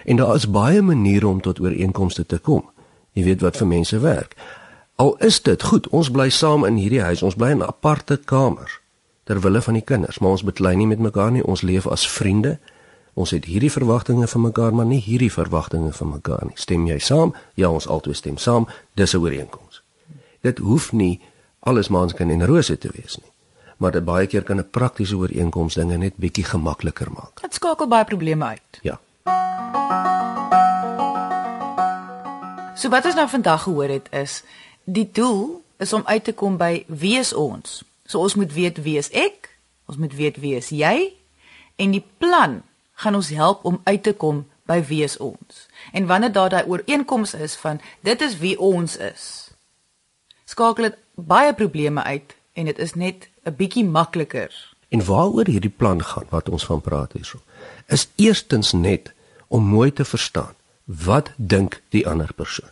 En 0.06 0.16
daar 0.16 0.36
is 0.36 0.50
baie 0.50 0.82
maniere 0.82 1.28
om 1.28 1.42
tot 1.42 1.60
ooreenkomste 1.60 2.26
te 2.26 2.38
kom. 2.38 2.70
Jy 3.16 3.24
weet 3.24 3.44
wat 3.46 3.58
vir 3.58 3.68
mense 3.68 4.00
werk. 4.04 4.36
Al 5.00 5.16
is 5.24 5.42
dit 5.44 5.64
goed, 5.64 5.88
ons 5.96 6.12
bly 6.12 6.30
saam 6.32 6.66
in 6.68 6.78
hierdie 6.80 7.04
huis, 7.04 7.24
ons 7.24 7.36
bly 7.36 7.54
in 7.56 7.64
aparte 7.64 8.18
kamers 8.18 8.80
ter 9.26 9.40
wille 9.42 9.62
van 9.62 9.74
die 9.74 9.84
kinders, 9.84 10.20
maar 10.22 10.36
ons 10.36 10.46
beklei 10.46 10.76
nie 10.78 10.88
met 10.88 11.02
mekaar 11.02 11.32
nie, 11.34 11.44
ons 11.44 11.64
leef 11.66 11.88
as 11.90 12.06
vriende. 12.08 12.60
Ons 13.16 13.32
het 13.34 13.48
hierdie 13.50 13.72
verwagtinge 13.72 14.28
van 14.28 14.44
mekaar, 14.44 14.76
maar 14.76 14.86
nie 14.86 15.00
hierdie 15.02 15.32
verwagtinge 15.32 15.94
van 15.96 16.12
mekaar 16.12 16.44
nie. 16.46 16.58
Stem 16.60 16.84
jy 16.86 17.00
saam? 17.00 17.32
Ja, 17.56 17.72
ons 17.72 17.88
albei 17.88 18.14
stem 18.14 18.38
saam. 18.38 18.68
Dis 18.94 19.16
'n 19.16 19.24
ooreenkoms. 19.24 19.82
Dit 20.42 20.58
hoef 20.58 20.92
nie 20.92 21.22
alles 21.60 21.88
maanskin 21.88 22.30
en 22.30 22.46
rose 22.46 22.78
te 22.78 22.90
wees 22.94 23.18
nie. 23.18 23.32
Maar 23.78 23.92
dit 23.92 24.06
baie 24.06 24.28
keer 24.28 24.44
kan 24.44 24.60
'n 24.60 24.70
praktiese 24.70 25.16
ooreenkoms 25.16 25.74
dinge 25.74 25.98
net 25.98 26.18
bietjie 26.18 26.44
gemakliker 26.44 27.12
maak. 27.12 27.42
Dit 27.42 27.54
skakel 27.54 27.88
baie 27.88 28.06
probleme 28.06 28.46
uit. 28.46 28.80
Ja. 28.82 29.00
So 32.76 32.90
wat 32.92 33.06
ons 33.08 33.16
nou 33.16 33.28
vandag 33.32 33.62
gehoor 33.64 33.88
het 33.88 34.08
is 34.12 34.42
die 34.84 35.08
doel 35.12 35.64
is 35.80 35.94
om 35.94 36.02
uit 36.06 36.24
te 36.24 36.34
kom 36.36 36.58
by 36.60 36.84
wie 36.88 37.16
is 37.18 37.32
ons. 37.34 37.84
So 38.04 38.20
ons 38.20 38.36
moet 38.36 38.52
weet 38.54 38.82
wie 38.84 38.98
is 39.00 39.08
ek? 39.16 39.48
Ons 39.88 39.98
moet 39.98 40.12
weet 40.14 40.42
wie 40.44 40.58
is 40.60 40.74
jy? 40.76 41.14
En 41.80 41.96
die 41.96 42.04
plan 42.18 42.60
gaan 43.00 43.16
ons 43.16 43.30
help 43.32 43.64
om 43.66 43.80
uit 43.84 44.04
te 44.04 44.12
kom 44.14 44.44
by 44.68 44.82
wie 44.90 45.04
is 45.08 45.16
ons. 45.24 45.68
En 45.96 46.08
wanneer 46.08 46.34
daar 46.36 46.52
daai 46.52 46.68
ooreenkoms 46.68 47.34
is 47.34 47.56
van 47.56 47.80
dit 48.04 48.22
is 48.22 48.38
wie 48.44 48.60
ons 48.60 48.98
is. 48.98 49.24
Skakel 50.44 50.90
dit 50.90 51.00
baie 51.16 51.54
probleme 51.56 52.04
uit 52.04 52.36
en 52.60 52.68
dit 52.68 52.80
is 52.80 52.94
net 52.94 53.30
'n 53.46 53.56
bietjie 53.56 53.86
makliker. 53.86 54.52
En 54.90 55.06
waaroor 55.06 55.48
hierdie 55.48 55.76
plan 55.78 56.04
gaan 56.04 56.28
wat 56.30 56.50
ons 56.50 56.66
van 56.66 56.82
praat 56.82 57.14
hierso, 57.14 57.40
is 57.88 58.08
eerstens 58.16 58.72
net 58.72 59.14
om 59.48 59.64
mooi 59.64 59.94
te 59.94 60.06
verstaan 60.06 60.56
wat 60.86 61.32
dink 61.38 61.82
die 61.90 62.08
ander 62.08 62.34
persoon 62.34 62.70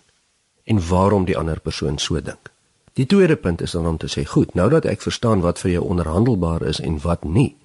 en 0.63 0.80
waarom 0.88 1.26
die 1.26 1.38
ander 1.38 1.60
persoon 1.60 1.97
so 1.97 2.21
dink. 2.21 2.52
Die 2.93 3.06
tweede 3.06 3.36
punt 3.36 3.62
is 3.62 3.71
dan 3.71 3.88
om 3.88 3.97
te 3.97 4.08
sê, 4.08 4.23
goed, 4.26 4.54
nou 4.54 4.69
dat 4.69 4.86
ek 4.86 5.02
verstaan 5.02 5.41
wat 5.41 5.60
vir 5.60 5.71
jou 5.71 5.84
onderhandelbaar 5.84 6.62
is 6.62 6.80
en 6.80 6.99
wat 7.04 7.23
nie, 7.23 7.56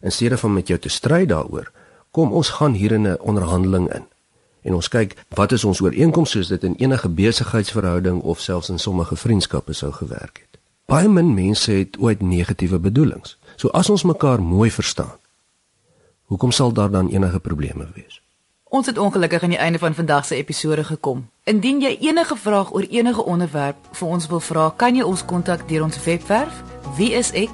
in 0.00 0.12
steede 0.12 0.38
van 0.40 0.52
met 0.52 0.68
jou 0.72 0.78
te 0.78 0.88
stry 0.88 1.26
daaroor, 1.26 1.70
kom 2.10 2.32
ons 2.32 2.56
gaan 2.58 2.72
hier 2.72 2.92
in 2.92 3.06
'n 3.06 3.20
onderhandeling 3.20 3.92
in. 3.92 4.04
En 4.62 4.74
ons 4.74 4.88
kyk 4.88 5.16
wat 5.28 5.52
is 5.52 5.64
ons 5.64 5.80
ooreenkomste 5.80 6.38
soos 6.38 6.48
dit 6.48 6.64
in 6.64 6.74
enige 6.74 7.08
besigheidsverhouding 7.08 8.22
of 8.22 8.40
selfs 8.40 8.68
in 8.68 8.78
sommige 8.78 9.16
vriendskappe 9.16 9.72
sou 9.72 9.92
gewerk 9.92 10.38
het. 10.38 10.60
Baie 10.86 11.08
min 11.08 11.34
mense 11.34 11.72
het 11.72 11.98
ooit 11.98 12.22
negatiewe 12.22 12.78
bedoelings. 12.78 13.38
So 13.56 13.68
as 13.68 13.90
ons 13.90 14.02
mekaar 14.02 14.42
mooi 14.42 14.70
verstaan, 14.70 15.18
hoekom 16.24 16.50
sal 16.50 16.72
daar 16.72 16.90
dan 16.90 17.08
enige 17.08 17.40
probleme 17.40 17.88
wees? 17.94 18.21
Ons 18.72 18.86
het 18.86 18.98
ongelukkig 18.98 19.42
aan 19.42 19.52
die 19.52 19.58
einde 19.58 19.78
van 19.78 19.94
vandag 19.94 20.24
se 20.24 20.34
episode 20.34 20.84
gekom. 20.84 21.28
Indien 21.44 21.80
jy 21.80 21.96
enige 22.00 22.36
vraag 22.36 22.72
oor 22.72 22.82
enige 22.88 23.24
onderwerp 23.24 23.76
vir 23.92 24.08
ons 24.08 24.26
wil 24.32 24.40
vra, 24.40 24.72
kan 24.76 24.96
jy 24.96 25.04
ons 25.04 25.24
kontak 25.28 25.68
deur 25.68 25.82
ons 25.84 26.04
webwerf 26.04 26.62
wieisek.co.za 26.96 27.44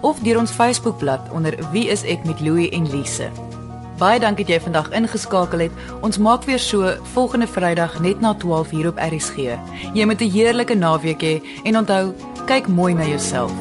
of 0.00 0.20
deur 0.20 0.38
ons 0.38 0.50
Facebookblad 0.50 1.30
onder 1.32 1.56
Wie 1.72 1.88
is 1.88 2.04
ek 2.04 2.24
met 2.28 2.40
Louie 2.44 2.70
en 2.70 2.90
Lise. 2.92 3.30
Baie 3.96 4.20
dankie 4.20 4.44
dat 4.44 4.54
jy 4.58 4.60
vandag 4.68 4.92
ingeskakel 4.92 5.58
het. 5.70 5.72
Ons 6.04 6.18
maak 6.20 6.44
weer 6.44 6.60
so 6.60 6.92
volgende 7.16 7.48
Vrydag 7.48 8.00
net 8.04 8.20
na 8.20 8.34
12 8.34 8.70
hier 8.76 8.88
op 8.92 9.00
RSG. 9.00 9.36
Jy 9.94 10.04
moet 10.04 10.20
'n 10.20 10.30
heerlike 10.30 10.74
naweek 10.74 11.22
hê 11.22 11.40
he, 11.40 11.42
en 11.64 11.76
onthou, 11.76 12.12
kyk 12.44 12.68
mooi 12.68 12.94
na 12.94 13.06
jouself. 13.08 13.52